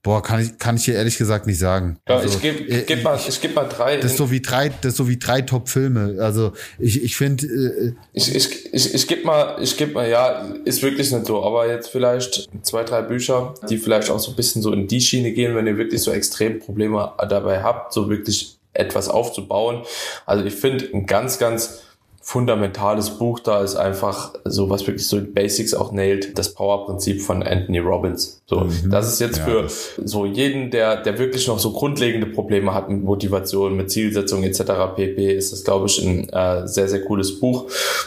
Boah, 0.01 0.23
kann 0.23 0.41
ich, 0.41 0.57
kann 0.57 0.77
ich 0.77 0.85
dir 0.85 0.95
ehrlich 0.95 1.17
gesagt 1.17 1.45
nicht 1.45 1.59
sagen. 1.59 1.99
Ja, 2.07 2.17
also, 2.17 2.29
ich 2.29 2.41
gebe 2.41 2.63
äh, 2.69 2.83
geb 2.83 3.03
mal, 3.03 3.19
ich 3.27 3.41
geb 3.41 3.53
mal 3.53 3.65
drei. 3.65 3.97
Das 3.97 4.11
ist 4.11 4.17
so 4.17 4.31
wie 4.31 4.41
drei, 4.41 4.69
das 4.69 4.93
ist 4.93 4.97
so 4.97 5.09
wie 5.09 5.17
drei 5.17 5.41
Top-Filme. 5.41 6.17
Also 6.21 6.53
ich, 6.77 7.03
ich 7.03 7.17
finde. 7.17 7.45
Äh, 7.45 7.93
ich 8.13 8.33
ich, 8.33 8.73
ich, 8.73 8.93
ich 8.93 9.07
gebe 9.07 9.25
mal, 9.25 9.57
ich 9.61 9.75
gebe 9.75 9.91
mal, 9.91 10.09
ja, 10.09 10.53
ist 10.63 10.81
wirklich 10.83 11.11
nicht 11.11 11.25
so. 11.25 11.43
Aber 11.43 11.67
jetzt 11.67 11.89
vielleicht 11.89 12.47
zwei, 12.61 12.83
drei 12.83 13.01
Bücher, 13.01 13.55
die 13.69 13.77
vielleicht 13.77 14.09
auch 14.09 14.19
so 14.19 14.31
ein 14.31 14.35
bisschen 14.37 14.61
so 14.61 14.71
in 14.71 14.87
die 14.87 15.01
Schiene 15.01 15.33
gehen, 15.33 15.53
wenn 15.55 15.67
ihr 15.67 15.77
wirklich 15.77 16.01
so 16.01 16.11
extrem 16.11 16.59
Probleme 16.59 17.11
dabei 17.27 17.61
habt, 17.61 17.91
so 17.91 18.09
wirklich 18.09 18.57
etwas 18.71 19.09
aufzubauen. 19.09 19.83
Also 20.25 20.45
ich 20.45 20.55
finde 20.55 20.89
ein 20.93 21.07
ganz, 21.07 21.39
ganz 21.39 21.81
fundamentales 22.21 23.11
Buch 23.11 23.39
da 23.39 23.61
ist 23.61 23.75
einfach 23.75 24.33
so, 24.45 24.69
was 24.69 24.85
wirklich 24.85 25.07
so 25.07 25.19
Basics 25.21 25.73
auch 25.73 25.91
nailt, 25.91 26.37
das 26.37 26.53
Power-Prinzip 26.53 27.21
von 27.21 27.41
Anthony 27.43 27.79
Robbins. 27.79 28.41
So, 28.45 28.61
mhm. 28.61 28.89
das 28.89 29.11
ist 29.11 29.19
jetzt 29.19 29.37
ja. 29.39 29.45
für 29.45 29.67
so 30.03 30.25
jeden, 30.25 30.71
der, 30.71 31.01
der 31.01 31.17
wirklich 31.17 31.47
noch 31.47 31.59
so 31.59 31.71
grundlegende 31.71 32.27
Probleme 32.27 32.73
hat 32.73 32.89
mit 32.89 33.03
Motivation, 33.03 33.75
mit 33.75 33.89
Zielsetzung 33.91 34.43
etc. 34.43 34.63
pp, 34.95 35.33
ist 35.33 35.53
das, 35.53 35.63
glaube 35.63 35.87
ich, 35.87 36.03
ein 36.03 36.29
äh, 36.29 36.67
sehr, 36.67 36.87
sehr 36.87 37.01
cooles 37.01 37.39
Buch. 37.39 37.63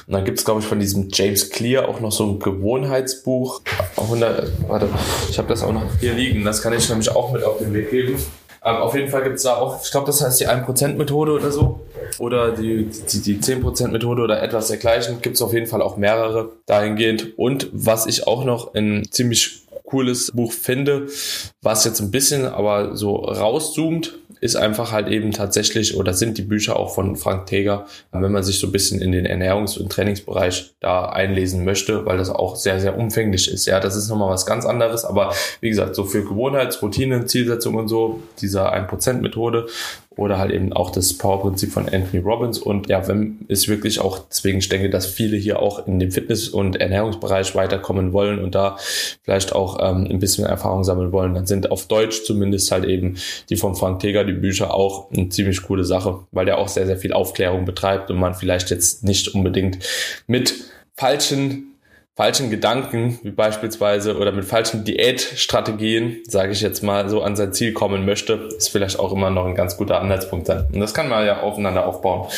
Und 0.07 0.13
dann 0.13 0.25
gibt 0.25 0.39
es, 0.39 0.45
glaube 0.45 0.61
ich, 0.61 0.67
von 0.67 0.79
diesem 0.79 1.09
James 1.13 1.51
Clear 1.51 1.89
auch 1.89 2.01
noch 2.01 2.13
so 2.13 2.25
ein 2.25 2.39
Gewohnheitsbuch. 2.39 3.63
100, 3.97 4.69
warte, 4.69 4.89
ich 5.31 5.39
habe 5.39 5.49
das 5.49 5.63
auch 5.63 5.73
noch 5.73 5.85
hier 6.01 6.13
liegen. 6.15 6.45
Das 6.45 6.63
kann 6.63 6.73
ich 6.73 6.89
nämlich 6.89 7.11
auch 7.11 7.33
mit 7.33 7.45
auf 7.45 7.59
den 7.59 7.73
Weg 7.73 7.91
geben. 7.91 8.17
Ähm, 8.65 8.77
auf 8.77 8.95
jeden 8.95 9.09
Fall 9.09 9.25
gibt 9.25 9.37
es 9.37 9.43
da 9.43 9.57
auch, 9.57 9.83
ich 9.83 9.91
glaube, 9.91 10.07
das 10.07 10.23
heißt 10.23 10.41
die 10.41 10.49
1%-Methode 10.49 11.33
oder 11.33 11.51
so. 11.51 11.81
Oder 12.19 12.53
die, 12.53 12.89
die, 13.13 13.21
die 13.21 13.39
10%-Methode 13.39 14.23
oder 14.23 14.43
etwas 14.43 14.69
dergleichen. 14.69 15.21
Gibt 15.21 15.37
es 15.37 15.43
auf 15.43 15.53
jeden 15.53 15.67
Fall 15.67 15.83
auch 15.83 15.97
mehrere 15.97 16.53
dahingehend. 16.67 17.37
Und 17.39 17.69
was 17.73 18.07
ich 18.07 18.27
auch 18.27 18.45
noch 18.45 18.75
ein 18.75 19.05
ziemlich 19.11 19.63
cooles 19.85 20.31
Buch 20.33 20.53
finde, 20.53 21.09
was 21.61 21.85
jetzt 21.85 22.01
ein 22.01 22.11
bisschen 22.11 22.47
aber 22.47 22.97
so 22.97 23.17
rauszoomt, 23.17 24.19
ist 24.43 24.57
einfach 24.57 24.91
halt 24.91 25.07
eben 25.07 25.31
tatsächlich 25.31 25.97
oder 25.97 26.15
sind 26.15 26.37
die 26.37 26.43
Bücher 26.43 26.77
auch 26.77 26.93
von 26.93 27.15
Frank 27.15 27.47
Teger, 27.47 27.87
wenn 28.11 28.33
man 28.33 28.43
sich 28.43 28.59
so 28.59 28.67
ein 28.67 28.73
bisschen 28.73 29.01
in 29.01 29.13
den 29.13 29.25
Ernährungs- 29.25 29.79
und 29.79 29.93
Trainingsbereich 29.93 30.75
da 30.81 31.07
einlesen 31.07 31.65
möchte, 31.65 32.05
weil 32.07 32.19
das 32.19 32.29
auch 32.29 32.57
sehr, 32.57 32.81
sehr 32.81 32.99
umfänglich 32.99 33.49
ist. 33.49 33.67
Ja, 33.67 33.79
das 33.79 33.95
ist 33.95 34.09
nochmal 34.09 34.31
was 34.31 34.45
ganz 34.45 34.67
anderes, 34.67 35.05
aber 35.05 35.33
wie 35.61 35.69
gesagt, 35.69 35.95
so 35.95 36.03
für 36.05 36.25
Gewohnheitsroutinen, 36.25 37.29
Zielsetzungen 37.29 37.79
und 37.79 37.89
so, 37.89 38.21
dieser 38.41 38.75
1%-Methode 38.75 39.69
oder 40.17 40.39
halt 40.39 40.53
eben 40.53 40.73
auch 40.73 40.91
das 40.91 41.17
Power-Prinzip 41.17 41.73
von 41.73 41.89
Anthony 41.89 42.23
Robbins. 42.23 42.59
Und 42.59 42.89
ja, 42.89 43.07
wenn 43.09 43.41
es 43.49 43.69
wirklich 43.69 44.01
auch, 44.01 44.21
deswegen 44.31 44.59
ich 44.59 44.69
denke, 44.69 44.91
dass 44.91 45.07
viele 45.07 45.37
hier 45.37 45.61
auch 45.61 45.87
in 45.87 45.99
dem 45.99 46.11
Fitness- 46.11 46.49
und 46.49 46.77
Ernährungsbereich 46.77 47.55
weiterkommen 47.55 48.13
wollen 48.13 48.39
und 48.39 48.55
da 48.55 48.77
vielleicht 49.23 49.55
auch 49.55 49.79
ähm, 49.81 50.07
ein 50.11 50.19
bisschen 50.19 50.45
Erfahrung 50.45 50.85
sammeln 50.85 51.13
wollen, 51.13 51.35
dann 51.35 51.47
sind 51.47 51.71
auf 51.71 51.87
Deutsch 51.87 52.25
zumindest 52.25 52.71
halt 52.71 52.85
eben 52.85 53.17
die 53.49 53.57
von 53.57 53.75
Frank 53.75 54.01
Teger, 54.01 54.25
die 54.25 54.33
Bücher 54.33 54.75
auch 54.75 55.11
eine 55.11 55.29
ziemlich 55.29 55.63
coole 55.63 55.85
Sache, 55.85 56.21
weil 56.31 56.47
der 56.47 56.59
auch 56.59 56.69
sehr, 56.69 56.87
sehr 56.87 56.97
viel 56.97 57.13
Aufklärung 57.13 57.65
betreibt 57.65 58.11
und 58.11 58.19
man 58.19 58.35
vielleicht 58.35 58.71
jetzt 58.71 59.05
nicht 59.05 59.35
unbedingt 59.35 59.79
mit 60.27 60.55
falschen 60.95 61.72
falschen 62.15 62.51
Gedanken, 62.51 63.19
wie 63.23 63.31
beispielsweise, 63.31 64.19
oder 64.19 64.33
mit 64.33 64.45
falschen 64.45 64.85
Diätstrategien, 64.85 66.19
sage 66.29 66.53
ich 66.53 66.61
jetzt 66.61 66.83
mal, 66.83 67.09
so 67.09 67.23
an 67.23 67.37
sein 67.37 67.53
Ziel 67.55 67.73
kommen 67.73 68.05
möchte, 68.05 68.35
ist 68.57 68.69
vielleicht 68.69 68.99
auch 68.99 69.13
immer 69.13 69.31
noch 69.31 69.47
ein 69.47 69.55
ganz 69.55 69.77
guter 69.77 70.01
Anhaltspunkt 70.01 70.47
sein. 70.47 70.67
Und 70.73 70.81
das 70.81 70.93
kann 70.93 71.09
man 71.09 71.25
ja 71.25 71.41
aufeinander 71.41 71.87
aufbauen. 71.87 72.29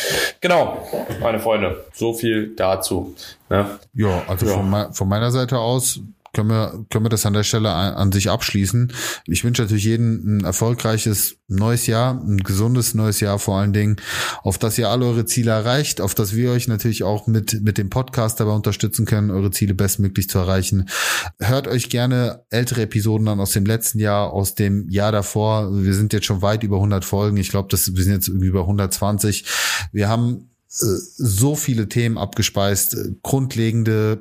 Genau, 0.40 0.78
meine 1.20 1.40
Freunde, 1.40 1.84
so 1.92 2.14
viel 2.14 2.54
dazu. 2.54 3.14
Ne? 3.50 3.66
Ja, 3.94 4.22
also 4.28 4.46
ja. 4.46 4.52
Von, 4.52 4.92
von 4.92 5.08
meiner 5.08 5.32
Seite 5.32 5.58
aus 5.58 6.00
können 6.35 6.51
wir, 6.51 6.85
können 6.90 7.05
wir 7.05 7.11
das 7.11 7.25
an 7.25 7.33
der 7.33 7.44
Stelle 7.44 7.73
an, 7.73 8.12
sich 8.12 8.29
abschließen. 8.29 8.92
Ich 9.27 9.44
wünsche 9.44 9.62
natürlich 9.62 9.85
jedem 9.85 10.38
ein 10.38 10.44
erfolgreiches 10.44 11.37
neues 11.49 11.87
Jahr, 11.87 12.14
ein 12.14 12.38
gesundes 12.38 12.94
neues 12.94 13.20
Jahr 13.20 13.38
vor 13.38 13.59
allen 13.59 13.73
Dingen, 13.73 13.97
auf 14.42 14.59
das 14.59 14.77
ihr 14.79 14.88
alle 14.88 15.07
eure 15.07 15.25
Ziele 15.25 15.53
erreicht, 15.53 16.01
auf 16.01 16.14
das 16.14 16.35
wir 16.35 16.51
euch 16.51 16.68
natürlich 16.68 17.03
auch 17.03 17.27
mit, 17.27 17.62
mit 17.62 17.79
dem 17.79 17.90
Podcast 17.90 18.40
dabei 18.40 18.53
unterstützen 18.53 19.07
können, 19.07 19.31
eure 19.31 19.51
Ziele 19.51 19.75
bestmöglich 19.75 20.29
zu 20.29 20.38
erreichen. 20.38 20.88
Hört 21.38 21.68
euch 21.68 21.88
gerne 21.88 22.44
ältere 22.51 22.83
Episoden 22.83 23.29
an 23.29 23.40
aus 23.40 23.53
dem 23.53 23.66
letzten 23.66 23.99
Jahr, 23.99 24.33
aus 24.33 24.55
dem 24.55 24.88
Jahr 24.90 25.12
davor. 25.12 25.70
Wir 25.83 25.94
sind 25.94 26.12
jetzt 26.12 26.27
schon 26.27 26.42
weit 26.42 26.62
über 26.62 26.77
100 26.77 27.05
Folgen. 27.05 27.37
Ich 27.37 27.51
glaube, 27.51 27.70
wir 27.70 28.05
sind 28.05 28.12
jetzt 28.12 28.29
über 28.29 28.61
120. 28.61 29.44
Wir 29.92 30.09
haben 30.09 30.51
äh, 30.81 30.85
so 31.16 31.55
viele 31.55 31.88
Themen 31.88 32.18
abgespeist, 32.18 32.97
grundlegende 33.23 34.20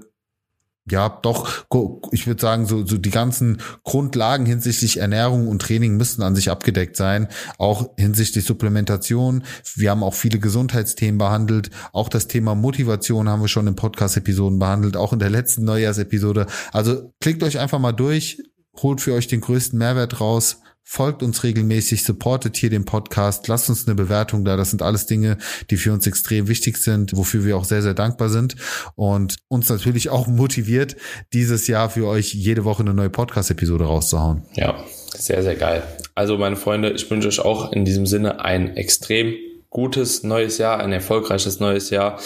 ja, 0.90 1.08
doch, 1.08 1.66
ich 2.12 2.28
würde 2.28 2.42
sagen, 2.42 2.66
so, 2.66 2.86
so 2.86 2.98
die 2.98 3.10
ganzen 3.10 3.62
Grundlagen 3.84 4.46
hinsichtlich 4.46 4.98
Ernährung 4.98 5.48
und 5.48 5.62
Training 5.62 5.96
müssten 5.96 6.24
an 6.24 6.36
sich 6.36 6.52
abgedeckt 6.52 6.98
sein. 6.98 7.30
Auch 7.58 7.92
hinsichtlich 7.98 8.44
Supplementation. 8.44 9.44
Wir 9.76 9.92
haben 9.92 10.04
auch 10.04 10.14
viele 10.14 10.40
Gesundheitsthemen 10.40 11.18
behandelt. 11.18 11.70
Auch 11.94 12.10
das 12.10 12.28
Thema 12.28 12.54
Motivation 12.54 13.30
haben 13.30 13.42
wir 13.42 13.48
schon 13.48 13.68
in 13.68 13.76
Podcast-Episoden 13.76 14.60
behandelt, 14.60 14.98
auch 14.98 15.14
in 15.14 15.20
der 15.20 15.30
letzten 15.30 15.64
Neujahrsepisode. 15.64 16.48
Also 16.74 17.14
klickt 17.22 17.44
euch 17.44 17.60
einfach 17.60 17.80
mal 17.80 17.94
durch, 17.94 18.44
holt 18.82 19.00
für 19.00 19.14
euch 19.14 19.28
den 19.28 19.40
größten 19.40 19.80
Mehrwert 19.80 20.20
raus 20.20 20.63
folgt 20.84 21.24
uns 21.24 21.44
regelmäßig, 21.44 22.04
supportet 22.04 22.58
hier 22.58 22.70
den 22.70 22.86
Podcast, 22.86 23.48
lasst 23.48 23.70
uns 23.70 23.88
eine 23.88 23.96
Bewertung 23.96 24.46
da. 24.46 24.58
Das 24.58 24.70
sind 24.70 24.82
alles 24.82 25.06
Dinge, 25.06 25.38
die 25.70 25.78
für 25.78 25.94
uns 25.94 26.06
extrem 26.06 26.48
wichtig 26.48 26.78
sind, 26.78 27.16
wofür 27.16 27.46
wir 27.46 27.58
auch 27.58 27.66
sehr, 27.66 27.82
sehr 27.82 27.94
dankbar 27.94 28.30
sind 28.30 28.56
und 28.96 29.38
uns 29.48 29.70
natürlich 29.70 30.10
auch 30.10 30.28
motiviert, 30.28 30.96
dieses 31.34 31.68
Jahr 31.68 31.90
für 31.90 32.08
euch 32.08 32.34
jede 32.34 32.66
Woche 32.66 32.84
eine 32.84 32.94
neue 32.94 33.10
Podcast-Episode 33.10 33.86
rauszuhauen. 33.86 34.44
Ja, 34.54 34.84
sehr, 35.16 35.42
sehr 35.44 35.56
geil. 35.56 35.84
Also 36.16 36.38
meine 36.38 36.56
Freunde, 36.56 36.92
ich 36.92 37.10
wünsche 37.10 37.28
euch 37.28 37.40
auch 37.40 37.72
in 37.72 37.86
diesem 37.86 38.06
Sinne 38.06 38.44
ein 38.44 38.76
extrem 38.76 39.34
gutes 39.74 40.22
neues 40.24 40.60
Jahr, 40.60 40.80
ein 40.80 40.92
erfolgreiches 40.94 41.60
neues 41.60 41.90
Jahr. 41.90 42.20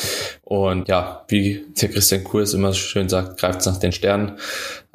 Und 0.43 0.89
ja, 0.89 1.23
wie 1.29 1.65
der 1.81 1.89
Christian 1.89 2.23
Kurs 2.23 2.53
immer 2.53 2.73
schön 2.73 3.07
sagt, 3.07 3.39
greift 3.39 3.65
nach 3.65 3.77
den 3.77 3.93
Sternen. 3.93 4.37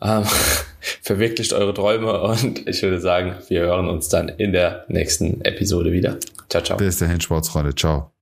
Ähm, 0.00 0.24
verwirklicht 1.02 1.52
eure 1.52 1.74
Träume 1.74 2.20
und 2.22 2.66
ich 2.68 2.82
würde 2.82 3.00
sagen, 3.00 3.36
wir 3.48 3.60
hören 3.60 3.88
uns 3.88 4.08
dann 4.08 4.28
in 4.28 4.52
der 4.52 4.84
nächsten 4.88 5.40
Episode 5.42 5.92
wieder. 5.92 6.18
Ciao, 6.48 6.62
ciao. 6.62 6.76
Bis 6.76 6.98
dahin, 6.98 7.20
Sportsfreunde. 7.20 7.74
Ciao. 7.74 8.12